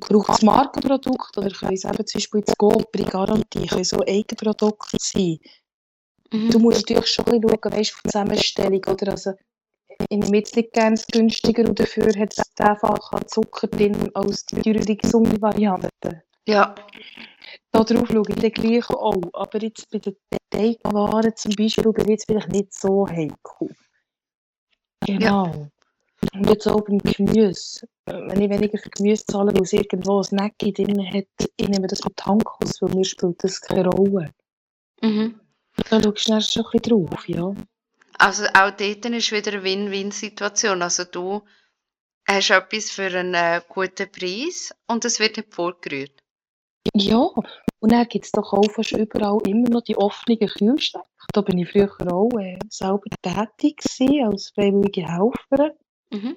braucht 0.00 0.30
es 0.30 0.42
Markenprodukte 0.42 1.40
oder 1.40 1.50
können 1.50 1.74
es 1.74 1.85
eben 1.85 2.07
zum 2.07 2.18
Beispiel 2.18 2.40
jetzt 2.40 2.59
Gold 2.59 2.90
bei 2.92 3.02
Garantie, 3.02 3.66
können 3.66 3.85
so 3.85 4.00
Eigenprodukte 4.00 4.96
sein. 5.00 5.38
Mhm. 6.33 6.50
Du 6.50 6.59
musst 6.59 6.78
natürlich 6.80 7.07
schon 7.07 7.26
ein 7.26 7.40
bisschen 7.40 7.59
schauen, 7.62 7.72
weißt, 7.72 7.94
die 8.04 8.11
Zusammenstellung, 8.11 8.85
oder? 8.87 9.12
Also, 9.12 9.33
nehme 10.11 10.37
jetzt 10.38 10.57
nicht 10.57 10.72
gerne 10.72 11.00
günstiger 11.12 11.68
und 11.68 11.78
dafür 11.78 12.12
hat 12.18 12.35
es 12.37 12.44
einfach 12.59 12.98
Zucker 13.26 13.68
drin 13.68 14.11
als 14.14 14.44
die 14.46 14.61
teure, 14.61 14.96
gesunde 14.96 15.40
Variante. 15.40 16.22
Ja. 16.46 16.74
Darauf 17.72 17.88
schaue 17.88 18.24
ich 18.28 18.37
dann 18.37 18.50
gleich 18.50 18.90
auch. 18.90 19.22
Aber 19.33 19.62
jetzt 19.62 19.90
bei 19.90 19.98
den 19.98 20.16
Teigwaren 20.50 21.37
zum 21.37 21.52
Beispiel 21.54 21.92
bin 21.92 22.04
ich 22.04 22.11
jetzt 22.11 22.26
vielleicht 22.26 22.50
nicht 22.50 22.74
so 22.74 23.07
heikel. 23.09 23.74
Genau. 25.07 25.46
Ja. 25.46 25.68
Und 26.33 26.49
jetzt 26.49 26.67
auch 26.67 26.83
beim 26.83 26.99
Gemüse. 26.99 27.87
Wenn 28.07 28.41
ich 28.41 28.51
weniger 28.51 28.79
für 28.79 28.91
Gemüse 28.91 29.25
zahle, 29.27 29.55
weil 29.55 29.63
es 29.63 29.73
irgendwo 29.73 30.21
ein 30.21 30.27
Necki 30.31 30.73
drin 30.73 31.05
hat, 31.13 31.49
ich 31.57 31.69
nehme 31.69 31.87
das 31.87 32.05
mit 32.05 32.17
Tankos, 32.17 32.81
weil 32.81 32.95
mir 32.95 33.05
spielt 33.05 33.43
das 33.43 33.61
keine 33.61 33.89
Rolle. 33.89 34.31
Mhm. 35.03 35.41
Da 35.91 36.01
schaust 36.03 36.29
du 36.29 36.41
schon 36.41 36.65
ein 36.65 36.71
bisschen 36.73 36.81
drauf, 36.83 37.29
ja. 37.29 37.55
Also 38.19 38.45
auch 38.55 38.71
dort 38.71 39.05
ist 39.07 39.33
wieder 39.33 39.53
eine 39.53 39.63
Win-Win-Situation. 39.65 40.83
Also 40.83 41.05
du 41.05 41.43
hast 42.29 42.51
etwas 42.51 42.91
für 42.91 43.07
einen 43.07 43.35
äh, 43.35 43.61
guten 43.69 44.11
Preis 44.11 44.75
und 44.87 45.05
es 45.05 45.19
wird 45.19 45.37
nicht 45.37 45.53
vorgerührt. 45.53 46.23
Ja, 46.95 47.29
und 47.81 47.93
dann 47.93 48.07
gibt 48.09 48.25
es 48.25 48.33
doch 48.33 48.53
auch 48.53 48.71
fast 48.71 48.93
überall 48.93 49.39
immer 49.47 49.69
noch 49.69 49.83
die 49.83 49.97
offenen 49.97 50.39
Kühlschränke. 50.39 51.09
Da 51.33 51.41
bin 51.41 51.59
ich 51.59 51.71
früher 51.71 51.91
auch 52.13 52.31
äh, 52.39 52.59
selber 52.71 53.03
tätig 53.23 53.79
gewesen, 53.79 54.27
als 54.27 54.51
freiwillige 54.55 55.03
Helferin. 55.03 55.73
Mhm. 56.14 56.37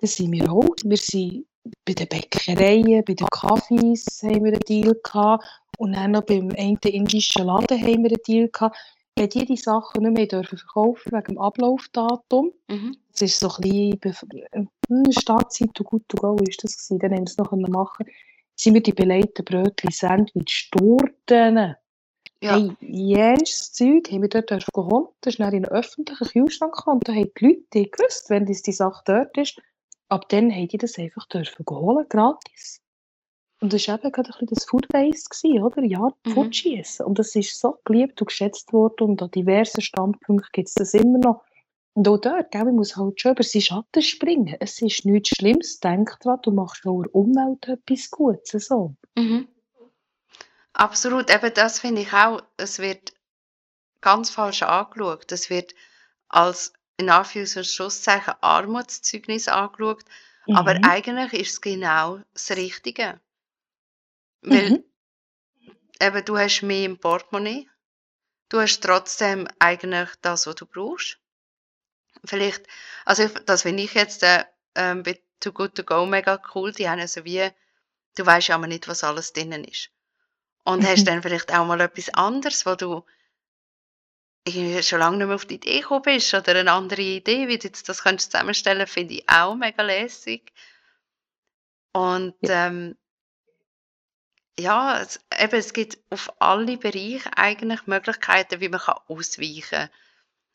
Das 0.00 0.16
sind 0.16 0.32
wir 0.32 0.50
auch. 0.50 0.74
Wir 0.84 0.96
sind 0.96 1.46
bei 1.84 1.92
den 1.92 2.08
Bäckereien, 2.08 3.04
bei 3.04 3.14
den 3.14 3.26
Kaffees 3.28 4.22
haben 4.22 4.44
wir 4.44 4.52
einen 4.52 4.60
Deal 4.60 4.96
gehabt. 5.02 5.44
Und 5.78 5.92
dann 5.94 6.12
noch 6.12 6.22
beim 6.22 6.50
einen 6.56 6.78
indischen 6.82 7.46
Laden 7.46 7.80
haben 7.80 8.02
wir 8.02 8.10
einen 8.10 8.22
Deal 8.26 8.48
gehabt 8.48 8.76
wenn 9.16 9.28
die 9.28 9.44
die 9.44 9.56
Sachen 9.56 10.02
nicht 10.02 10.16
mehr 10.16 10.26
dürfen 10.26 10.58
verkaufen 10.58 11.12
wegen 11.12 11.34
dem 11.34 11.38
Ablaufdatum, 11.38 12.52
mhm. 12.68 12.96
das 13.12 13.22
ist 13.22 13.40
so 13.40 13.50
ein 13.50 13.98
bisschen 13.98 14.68
eine 14.88 15.12
Startzeit 15.12 15.74
to 15.74 15.84
good 15.84 16.02
to 16.08 16.16
go 16.16 16.36
ist 16.48 16.64
das 16.64 16.76
gewesen, 16.76 16.98
dann 16.98 17.12
haben 17.12 17.18
wir 17.18 17.30
es 17.30 17.36
noch 17.36 17.52
machen 17.52 18.06
sind 18.54 18.74
wir 18.74 18.82
die 18.82 18.92
belegten 18.92 19.44
Brötchen, 19.44 19.90
Sandwich, 19.90 20.70
Torten, 20.70 21.74
ja. 22.42 22.56
Hey, 22.56 22.76
jedes 22.80 23.72
Zeug 23.72 24.10
haben 24.10 24.22
wir 24.22 24.28
dort 24.28 24.50
holen. 24.76 25.06
Das 25.20 25.34
ist 25.34 25.40
dann 25.40 25.54
in 25.54 25.64
einen 25.64 25.74
öffentlichen 25.74 26.26
Kühlschrank 26.26 26.74
gekommen. 26.74 26.98
Und 26.98 27.08
da 27.08 27.12
haben 27.12 27.30
die 27.38 27.46
Leute 27.46 27.62
die 27.72 27.90
gewusst, 27.90 28.30
wenn 28.30 28.46
das 28.46 28.62
die 28.62 28.72
Sache 28.72 29.02
dort 29.06 29.36
ist. 29.38 29.60
Ab 30.08 30.28
dann 30.28 30.50
haben 30.50 30.68
die 30.68 30.78
das 30.78 30.98
einfach 30.98 31.26
dürfen 31.26 31.64
holen, 31.70 32.04
gratis. 32.08 32.80
Und 33.60 33.72
das 33.72 33.86
war 33.86 33.94
eben 33.94 34.10
gerade 34.10 34.28
ein 34.28 34.32
bisschen 34.32 34.48
das 34.54 34.64
Food 34.64 34.92
Waste, 34.92 35.48
oder? 35.62 35.84
Ja, 35.84 36.08
mhm. 36.26 36.30
Foodschießen. 36.32 37.06
Und 37.06 37.20
das 37.20 37.34
ist 37.36 37.60
so 37.60 37.78
geliebt 37.84 38.20
und 38.20 38.26
geschätzt 38.26 38.72
worden 38.72 39.10
und 39.10 39.22
an 39.22 39.30
diversen 39.30 39.80
Standpunkten 39.80 40.48
gibt 40.52 40.68
es 40.68 40.74
das 40.74 40.94
immer 40.94 41.18
noch. 41.18 41.44
Und 41.94 42.08
auch 42.08 42.18
dort, 42.18 42.50
gell, 42.50 42.64
man 42.64 42.74
muss 42.74 42.96
halt 42.96 43.20
schon 43.20 43.32
über 43.32 43.42
seinen 43.44 43.62
Schatten 43.62 44.02
springen. 44.02 44.56
Es 44.58 44.82
ist 44.82 45.04
nichts 45.04 45.30
Schlimmes. 45.36 45.78
Denk 45.78 46.18
dran, 46.20 46.40
du 46.42 46.50
machst 46.50 46.84
auch 46.86 47.02
der 47.02 47.14
Umwelt 47.14 47.68
etwas 47.68 48.10
Gutes. 48.10 48.66
So. 48.66 48.96
Mhm. 49.16 49.46
Absolut. 50.72 51.30
Eben 51.30 51.54
das 51.54 51.80
finde 51.80 52.02
ich 52.02 52.12
auch, 52.12 52.42
es 52.56 52.78
wird 52.78 53.12
ganz 54.00 54.30
falsch 54.30 54.62
angeschaut. 54.62 55.30
Es 55.32 55.50
wird 55.50 55.74
als 56.28 56.72
in 56.96 57.10
Anführungs- 57.10 57.56
und 57.56 57.66
Schlusszeichen 57.66 58.34
Armutszeugnis 58.40 59.48
angeschaut. 59.48 60.04
Mhm. 60.46 60.56
Aber 60.56 60.78
eigentlich 60.82 61.32
ist 61.34 61.52
es 61.52 61.60
genau 61.60 62.20
das 62.32 62.50
Richtige. 62.50 63.20
Weil 64.40 64.70
mhm. 64.70 64.84
eben, 66.00 66.24
du 66.24 66.38
hast 66.38 66.62
mehr 66.62 66.84
im 66.84 66.98
Portemonnaie. 66.98 67.68
Du 68.48 68.60
hast 68.60 68.80
trotzdem 68.82 69.48
eigentlich 69.58 70.10
das, 70.20 70.46
was 70.46 70.56
du 70.56 70.66
brauchst. 70.66 71.18
Vielleicht 72.24 72.66
also, 73.04 73.28
das 73.28 73.62
finde 73.62 73.82
ich 73.82 73.94
jetzt, 73.94 74.22
äh, 74.22 74.44
ähm, 74.74 75.02
bei 75.02 75.20
Too 75.40 75.52
Good 75.52 75.74
To 75.74 75.82
Go 75.82 76.06
mega 76.06 76.40
cool. 76.54 76.72
Die 76.72 76.88
haben 76.88 76.98
ja 76.98 77.08
so 77.08 77.24
wie 77.24 77.50
du 78.16 78.26
weisst 78.26 78.48
ja 78.48 78.56
immer 78.56 78.66
nicht, 78.66 78.88
was 78.88 79.04
alles 79.04 79.32
drinnen 79.32 79.64
ist. 79.64 79.90
Und 80.64 80.86
hast 80.86 81.04
dann 81.08 81.22
vielleicht 81.22 81.52
auch 81.52 81.66
mal 81.66 81.80
etwas 81.80 82.08
anderes, 82.10 82.66
wo 82.66 82.74
du 82.74 83.04
schon 84.48 84.98
lange 84.98 85.18
nicht 85.18 85.26
mehr 85.26 85.36
auf 85.36 85.46
die 85.46 85.54
Idee 85.54 85.80
gekommen 85.80 86.02
bist 86.02 86.34
oder 86.34 86.56
eine 86.56 86.72
andere 86.72 87.00
Idee, 87.02 87.46
wie 87.46 87.58
du 87.58 87.68
jetzt 87.68 87.88
das 87.88 88.02
könntest 88.02 88.32
zusammenstellen, 88.32 88.86
finde 88.86 89.14
ich 89.14 89.28
auch 89.28 89.54
mega 89.54 89.82
lässig. 89.82 90.52
Und, 91.92 92.34
Ja. 92.42 92.66
ähm 92.66 92.96
ja, 94.58 95.00
es 95.00 95.18
eben, 95.38 95.54
es 95.54 95.72
gibt 95.72 95.98
auf 96.10 96.30
alle 96.38 96.76
Bereiche 96.76 97.30
eigentlich 97.36 97.86
Möglichkeiten, 97.86 98.60
wie 98.60 98.68
man 98.68 98.80
kann 98.80 98.98
ausweichen 99.08 99.62
kann. 99.70 99.90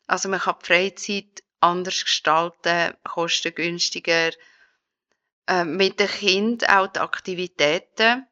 Also, 0.06 0.28
man 0.28 0.38
kann 0.38 0.54
die 0.62 0.66
Freizeit 0.66 1.42
anders 1.60 2.04
gestalten, 2.04 2.94
kostengünstiger. 3.02 4.30
Ähm, 5.48 5.76
mit 5.76 5.98
den 5.98 6.08
Kind 6.08 6.68
auch 6.68 6.86
die 6.86 7.00
Aktivitäten 7.00 8.27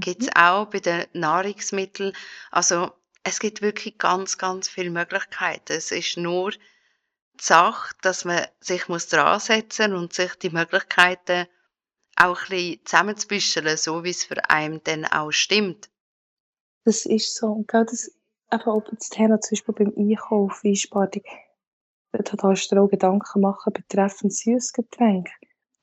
gibt's 0.00 0.26
Mhm. 0.26 0.32
auch 0.34 0.66
bei 0.66 0.80
den 0.80 1.06
Nahrungsmitteln. 1.12 2.12
Also, 2.50 2.92
es 3.22 3.40
gibt 3.40 3.62
wirklich 3.62 3.98
ganz, 3.98 4.38
ganz 4.38 4.68
viele 4.68 4.90
Möglichkeiten. 4.90 5.72
Es 5.72 5.90
ist 5.92 6.16
nur 6.16 6.52
die 6.52 6.58
Sache, 7.40 7.94
dass 8.02 8.24
man 8.24 8.46
sich 8.60 8.88
muss 8.88 9.08
dransetzen 9.08 9.94
und 9.94 10.12
sich 10.12 10.34
die 10.36 10.50
Möglichkeiten 10.50 11.46
auch 12.16 12.42
ein 12.42 12.48
bisschen 12.48 12.86
zusammenzubüscheln, 12.86 13.76
so 13.76 14.04
wie's 14.04 14.24
für 14.24 14.50
einen 14.50 14.82
dann 14.84 15.04
auch 15.06 15.32
stimmt. 15.32 15.90
Das 16.84 17.04
ist 17.06 17.34
so. 17.36 17.48
Und 17.48 17.68
gell, 17.68 17.84
das 17.84 18.08
eben 18.52 18.62
auch 18.64 18.82
das 18.90 19.08
Thema 19.10 19.40
zum 19.40 19.56
Beispiel 19.56 19.74
beim 19.74 19.92
Einkauf, 19.96 20.60
Einsparung. 20.64 21.22
Da 22.12 22.36
darfst 22.36 22.70
du 22.70 22.76
dir 22.76 22.82
auch 22.82 22.88
Gedanken 22.88 23.40
machen 23.40 23.72
betreffend 23.72 24.32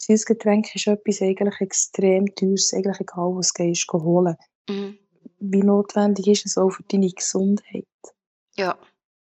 Süßgetränk. 0.05 0.65
Süßgetränk 0.65 0.75
ist 0.75 0.87
etwas 0.87 1.21
eigentlich 1.21 1.61
extrem 1.61 2.25
Teures, 2.35 2.73
eigentlich 2.73 2.99
egal, 2.99 3.29
wo 3.29 3.35
du's 3.35 3.53
gehst 3.53 3.87
holen. 3.91 4.35
Mhm. 4.69 4.97
Wie 5.39 5.63
notwendig 5.63 6.27
ist 6.27 6.45
es 6.45 6.57
auch 6.57 6.69
für 6.69 6.83
deine 6.83 7.09
Gesundheit? 7.09 7.85
Ja. 8.55 8.77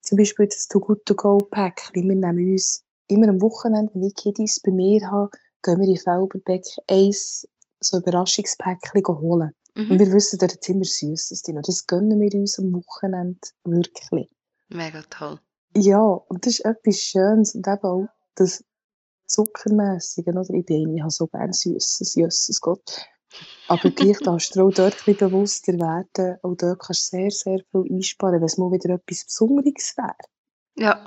Zum 0.01 0.17
Beispiel 0.17 0.47
das 0.47 0.67
Too 0.67 0.79
Good 0.79 1.05
To 1.05 1.15
Go 1.15 1.37
Päckchen. 1.37 2.09
Wir 2.09 2.15
nehmen 2.15 2.51
uns 2.51 2.83
immer 3.07 3.29
am 3.29 3.41
Wochenende, 3.41 3.91
wenn 3.93 4.03
ich 4.03 4.15
Kiddies 4.15 4.59
bei 4.61 4.71
mir 4.71 5.09
habe, 5.09 5.29
gehen 5.63 5.79
wir 5.79 5.87
in 5.87 5.97
Felberbeck 5.97 6.65
eins 6.89 7.47
so 7.79 7.97
Überraschungspäckchen 7.97 9.03
holen. 9.07 9.51
Und 9.75 9.89
Mhm. 9.89 9.99
wir 9.99 10.11
wissen, 10.13 10.37
da 10.39 10.45
ist 10.45 10.69
immer 10.69 10.83
Süßes 10.83 11.41
drin. 11.41 11.57
Und 11.57 11.67
das 11.67 11.87
gönnen 11.87 12.19
wir 12.19 12.33
uns 12.39 12.59
am 12.59 12.73
Wochenende 12.73 13.39
wirklich. 13.63 14.29
Mega 14.69 15.01
toll. 15.09 15.39
Ja, 15.75 15.99
und 16.01 16.45
das 16.45 16.59
ist 16.59 16.65
etwas 16.65 16.97
Schönes 16.97 17.55
und 17.55 17.67
eben 17.67 17.83
auch 17.83 18.07
das 18.35 18.63
Zuckermässige, 19.33 20.31
oder? 20.31 20.49
Ich 20.53 20.65
bin 20.65 20.95
ich 20.95 21.01
habe 21.01 21.11
so 21.11 21.27
gerne 21.27 21.53
Süßes, 21.53 22.15
jösses 22.15 22.61
Gott. 22.61 23.05
Aber 23.67 23.89
gleich 23.89 24.19
darfst 24.19 24.55
du 24.55 24.67
auch 24.67 24.71
dort 24.71 24.95
ein 25.07 25.17
bewusster 25.17 25.73
werden. 25.73 26.37
Auch 26.43 26.55
dort 26.55 26.79
kannst 26.79 27.11
du 27.13 27.17
sehr, 27.17 27.31
sehr 27.31 27.59
viel 27.71 27.85
einsparen, 27.91 28.35
wenn 28.39 28.45
es 28.45 28.57
mal 28.57 28.71
wieder 28.71 28.93
etwas 28.93 29.25
Besonderes 29.25 29.95
wäre. 29.97 30.15
Ja. 30.77 31.05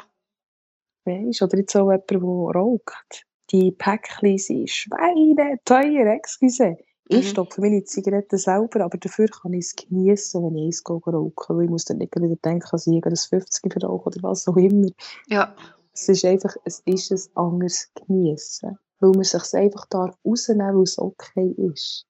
Weisst 1.05 1.43
oder 1.43 1.59
jetzt 1.59 1.77
auch 1.77 1.91
jemand, 1.91 2.11
der 2.11 2.21
raucht. 2.21 3.27
Die 3.53 3.71
Päckchen 3.71 4.39
sind 4.39 4.69
schweineteuer, 4.71 6.07
excuse. 6.13 6.77
Ich 7.09 7.19
Mhm. 7.19 7.29
stopfe 7.29 7.61
meine 7.61 7.85
Zigaretten 7.85 8.37
selber, 8.37 8.85
aber 8.85 8.99
dafür 8.99 9.29
kann 9.29 9.53
ich 9.53 9.67
es 9.67 9.77
geniessen, 9.77 10.43
wenn 10.43 10.57
ich 10.57 10.65
eins 10.65 10.83
gehe 10.83 10.97
rauchen. 10.97 11.57
Weil 11.57 11.65
ich 11.65 11.71
muss 11.71 11.85
dann 11.85 11.99
nicht 11.99 12.17
wieder 12.17 12.35
denken, 12.45 12.67
dass 12.73 12.89
ich 12.89 13.01
das 13.01 13.27
50 13.27 13.73
verrauche 13.73 14.07
oder 14.07 14.23
was 14.25 14.49
auch 14.49 14.57
immer. 14.57 14.89
Ja. 15.29 15.55
Es 15.99 16.11
ist 16.11 16.27
einfach, 16.27 16.55
es 16.65 16.81
ist 16.85 17.11
ein 17.11 17.37
anderes 17.37 17.91
Geniessen. 17.95 18.79
Weil 18.99 19.11
man 19.11 19.25
sich's 19.25 19.55
einfach 19.55 19.87
darf 19.87 20.15
rausnehmen, 20.25 20.77
weil 20.77 20.83
es 20.83 20.99
okay 20.99 21.55
ist. 21.73 22.07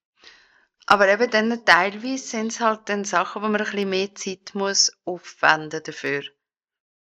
Aber 0.87 1.07
eben 1.07 1.31
dann 1.31 1.65
teilweise 1.65 2.17
sind's 2.23 2.59
halt 2.59 2.81
dann 2.89 3.05
Sachen, 3.05 3.41
wo 3.41 3.47
man 3.47 3.61
ein 3.61 3.65
bisschen 3.65 3.89
mehr 3.89 4.13
Zeit 4.13 4.51
muss 4.53 4.91
aufwenden 5.05 5.81
dafür. 5.83 6.23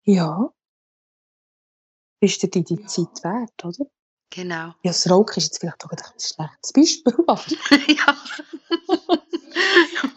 Ja. 0.03 0.53
Ist 2.19 2.43
dir 2.43 2.49
die 2.49 2.63
die 2.63 2.85
Zeit 2.85 3.23
wert, 3.23 3.65
oder? 3.65 3.89
Genau. 4.29 4.67
Ja, 4.83 4.91
das 4.91 5.09
Rauchen 5.09 5.37
ist 5.37 5.45
jetzt 5.45 5.59
vielleicht 5.59 5.83
auch 5.85 5.91
ein 5.91 5.97
schlechtes 6.19 6.73
Beispiel, 6.73 7.13
Ja. 7.95 8.15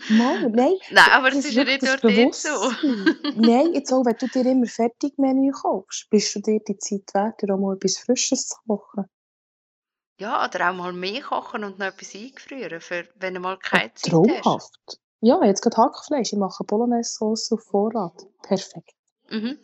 Nein. 0.09 0.53
Nein, 0.53 1.11
aber 1.11 1.29
es 1.29 1.45
ist 1.45 1.53
ja 1.53 1.65
nicht 1.65 1.83
nur 1.83 1.97
dort 1.97 2.35
so. 2.35 2.73
Nein, 3.37 3.73
jetzt 3.75 3.93
auch, 3.93 4.05
wenn 4.05 4.17
du 4.19 4.27
dir 4.27 4.51
immer 4.51 4.67
Fertigmenü 4.67 5.53
kaufst, 5.53 6.09
bist 6.11 6.35
du 6.35 6.41
dir 6.41 6.61
die 6.61 6.77
Zeit 6.79 7.15
wert, 7.15 7.41
dir 7.43 7.55
auch 7.55 7.59
mal 7.59 7.77
etwas 7.77 7.99
Frisches 7.99 8.49
zu 8.49 8.57
kochen? 8.67 9.05
Ja, 10.19 10.47
oder 10.47 10.71
auch 10.71 10.75
mal 10.75 10.93
mehr 10.93 11.23
kochen 11.23 11.65
und 11.65 11.79
noch 11.79 11.87
etwas 11.87 12.15
eingefrieren, 12.15 12.81
für 12.81 13.09
wenn 13.17 13.35
du 13.35 13.41
mal 13.41 13.59
keine 13.59 13.93
Zeit 13.95 14.13
hast. 14.13 14.43
Traumhaft. 14.45 15.01
Ja, 15.21 15.43
jetzt 15.45 15.63
gerade 15.63 15.77
Hackfleisch. 15.77 16.33
Ich 16.33 16.39
mache 16.39 16.65
Bolognese-Sauce 16.65 17.53
auf 17.53 17.65
Vorrat. 17.65 18.27
Perfekt. 18.43 18.95
Mhm. 19.31 19.59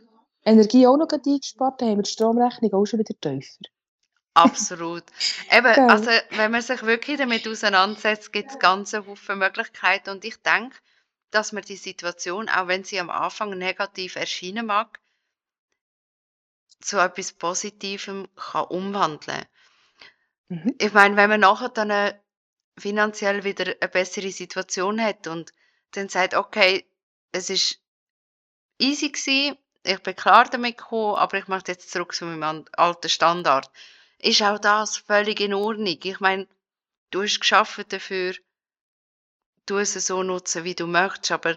Energie 0.45 0.87
auch 0.87 0.97
noch 0.97 1.09
eingespart, 1.11 1.81
dann 1.81 1.91
haben 1.91 1.99
wir 1.99 2.03
die 2.03 2.11
Stromrechnung 2.11 2.73
auch 2.73 2.87
schon 2.87 3.01
wieder 3.01 3.15
tiefer. 3.21 3.65
Absolut. 4.39 5.05
Eben, 5.51 5.75
Gell? 5.75 5.85
also, 5.87 6.11
wenn 6.31 6.51
man 6.53 6.63
sich 6.63 6.83
wirklich 6.83 7.19
damit 7.19 7.47
auseinandersetzt, 7.49 8.33
gibt's 8.33 8.59
ganz 8.59 8.93
'n 8.95 9.07
Haufen 9.07 9.39
Möglichkeiten 9.39 10.11
und 10.11 10.25
ich 10.25 10.37
denke, 10.43 10.77
dass 11.31 11.53
man 11.53 11.63
die 11.65 11.77
Situation, 11.77 12.49
auch 12.49 12.69
wenn 12.69 12.85
sie 12.85 13.01
am 13.01 13.11
Anfang 13.11 13.51
negativ 13.59 14.17
erscheinen 14.17 14.67
mag 14.67 14.99
zu 16.81 16.99
etwas 16.99 17.33
Positivem 17.33 18.29
kann 18.37 18.67
umwandeln. 18.67 19.45
Mhm. 20.51 20.79
Ich 20.81 20.93
meine, 20.93 21.17
wenn 21.17 21.29
man 21.29 21.41
nachher 21.41 21.71
dann, 21.71 21.91
äh, 21.91 22.15
finanziell 22.79 23.45
wieder 23.45 23.67
'ne 23.67 23.89
bessere 23.89 24.31
Situation 24.33 25.03
hat 25.03 25.27
und 25.27 25.53
dann 25.93 26.09
sagt: 26.09 26.35
„Okay, 26.35 26.87
es 27.33 27.51
ist 27.51 27.81
easy 28.81 29.11
gsi, 29.11 29.55
ich 29.83 30.03
bin 30.05 30.15
klar 30.15 30.45
damit 30.49 30.79
gekommen, 30.79 31.17
aber 31.17 31.39
ich 31.39 31.49
möchte 31.49 31.73
jetzt 31.73 31.91
zurück 31.91 32.15
zu 32.15 32.27
meinem 32.27 32.65
alten 32.77 33.09
Standard.“ 33.09 33.71
Ist 34.19 34.43
auch 34.43 34.59
das 34.59 34.97
völlig 34.97 35.41
in 35.41 35.55
Ordnung. 35.55 35.99
Ich 36.03 36.21
meine, 36.21 36.49
du 37.11 37.23
hast 37.23 37.41
gearbeitet 37.41 37.93
dafür. 37.93 38.35
Tu 39.67 39.77
es 39.77 39.93
so 39.95 40.23
nutzen, 40.23 40.65
wie 40.65 40.75
du 40.75 40.87
möchtest, 40.87 41.31
aber 41.33 41.57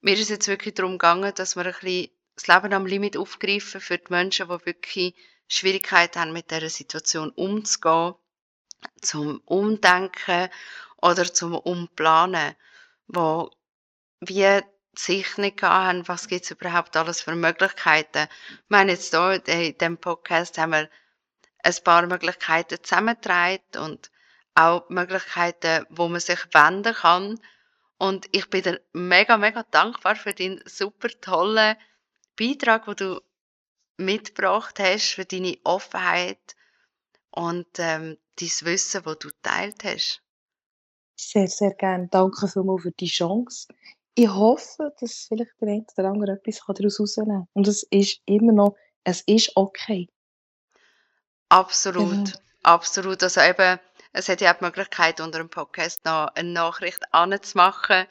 mir 0.00 0.14
ist 0.14 0.28
jetzt 0.28 0.48
wirklich 0.48 0.74
darum 0.74 0.92
gegangen, 0.92 1.32
dass 1.34 1.56
wir 1.56 1.66
ein 1.66 1.72
bisschen 1.72 2.10
das 2.34 2.46
Leben 2.46 2.72
am 2.72 2.86
Limit 2.86 3.16
aufgreifen 3.16 3.80
für 3.80 3.98
die 3.98 4.10
Menschen, 4.10 4.48
die 4.48 4.66
wirklich 4.66 5.14
Schwierigkeiten 5.46 6.20
haben, 6.20 6.32
mit 6.32 6.50
dieser 6.50 6.68
Situation 6.68 7.30
umzugehen, 7.30 8.14
zum 9.00 9.40
Umdenken 9.44 10.48
oder 10.96 11.32
zum 11.32 11.54
Umplanen, 11.54 12.54
wo 13.06 13.50
wie 14.20 14.60
sich 14.94 15.36
nicht 15.38 15.62
haben, 15.62 16.06
was 16.08 16.26
gibt's 16.26 16.50
überhaupt 16.50 16.96
alles 16.96 17.20
für 17.20 17.36
Möglichkeiten. 17.36 18.28
Wir 18.68 18.78
haben 18.78 18.88
jetzt 18.88 19.14
hier 19.14 19.42
in 19.46 19.78
diesem 19.78 19.96
Podcast 19.96 20.58
haben 20.58 20.72
wir 20.72 20.90
ein 21.62 21.74
paar 21.84 22.06
Möglichkeiten 22.06 22.82
zusammengetragen 22.82 23.78
und 23.78 24.10
auch 24.54 24.88
Möglichkeiten, 24.88 25.86
wo 25.90 26.08
man 26.08 26.20
sich 26.20 26.38
wenden 26.52 26.94
kann. 26.94 27.40
Und 27.98 28.26
ich 28.32 28.48
bin 28.50 28.62
dir 28.62 28.80
mega, 28.92 29.36
mega 29.36 29.64
dankbar 29.70 30.16
für 30.16 30.32
deinen 30.32 30.60
super 30.66 31.08
tollen 31.20 31.76
Beitrag, 32.36 32.84
den 32.86 32.96
du 32.96 33.20
mitgebracht 33.96 34.78
hast, 34.78 35.14
für 35.14 35.24
deine 35.24 35.58
Offenheit 35.64 36.56
und, 37.30 37.66
ähm, 37.78 38.16
dein 38.36 38.48
Wissen, 38.62 39.02
das 39.02 39.18
du 39.18 39.28
geteilt 39.28 39.82
hast. 39.84 40.22
Sehr, 41.16 41.48
sehr 41.48 41.74
gerne. 41.74 42.08
Danke 42.08 42.46
vielmals 42.46 42.82
für 42.82 42.92
die 42.92 43.08
Chance. 43.08 43.66
Ich 44.14 44.28
hoffe, 44.28 44.94
dass 45.00 45.26
vielleicht 45.28 45.60
der 45.60 45.68
eine 45.68 45.86
oder 45.96 46.08
andere 46.08 46.32
etwas 46.32 46.64
daraus 46.66 47.00
rausnehmen 47.00 47.38
kann. 47.38 47.48
Und 47.54 47.66
es 47.66 47.82
ist 47.90 48.20
immer 48.26 48.52
noch 48.52 48.76
es 49.08 49.22
ist 49.22 49.56
okay. 49.56 50.08
Absolut, 51.48 52.10
Genau. 52.10 52.38
absolut. 52.62 53.22
Also 53.22 53.40
eben, 53.40 53.78
es 54.12 54.28
hat 54.28 54.40
ja 54.40 54.52
auch 54.52 54.58
die 54.58 54.64
Möglichkeit, 54.64 55.20
unter 55.20 55.38
dem 55.38 55.48
Podcast 55.48 56.04
noch 56.04 56.28
eine 56.34 56.50
Nachricht 56.50 57.02
anzumachen. 57.12 58.06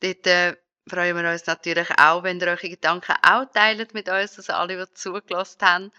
Dort, 0.00 0.26
äh, 0.26 0.56
freuen 0.88 1.16
wir 1.16 1.30
uns 1.30 1.46
natürlich 1.46 1.88
auch, 1.98 2.22
wenn 2.22 2.40
ihr 2.40 2.48
eure 2.48 2.68
Gedanken 2.68 3.14
auch 3.22 3.44
teilt 3.52 3.94
mit 3.94 4.08
uns, 4.08 4.36
also 4.36 4.52
alle, 4.52 4.86
die 4.86 4.94
zugelassen 4.94 5.60
haben. 5.62 5.92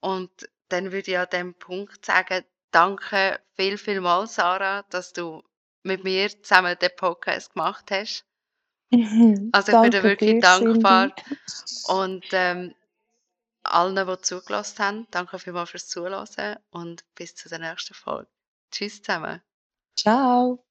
Und 0.00 0.30
dann 0.68 0.92
würde 0.92 1.10
ich 1.10 1.18
an 1.18 1.28
diesem 1.30 1.54
Punkt 1.54 2.04
sagen, 2.04 2.44
danke 2.70 3.40
viel, 3.56 3.78
vielmals, 3.78 4.34
Sarah, 4.34 4.84
dass 4.90 5.12
du 5.12 5.42
mit 5.82 6.04
mir 6.04 6.28
zusammen 6.42 6.76
den 6.80 6.90
Podcast 6.96 7.54
gemacht 7.54 7.90
hast. 7.90 8.24
Mhm. 8.90 9.50
Also, 9.52 9.72
ich 9.72 9.82
bin 9.82 9.90
dir 9.90 10.02
wirklich 10.02 10.40
dankbar 10.42 11.14
Cindy. 11.14 11.92
und, 11.92 12.24
ähm, 12.32 12.74
allen, 13.68 14.06
die 14.06 14.22
zugelassen 14.22 14.78
haben, 14.84 15.06
danke 15.10 15.38
vielmals 15.38 15.70
fürs 15.70 15.88
Zuhören 15.88 16.58
und 16.70 17.04
bis 17.14 17.34
zur 17.34 17.56
nächsten 17.58 17.94
Folge. 17.94 18.28
Tschüss 18.70 19.02
zusammen. 19.02 19.42
Ciao. 19.96 20.64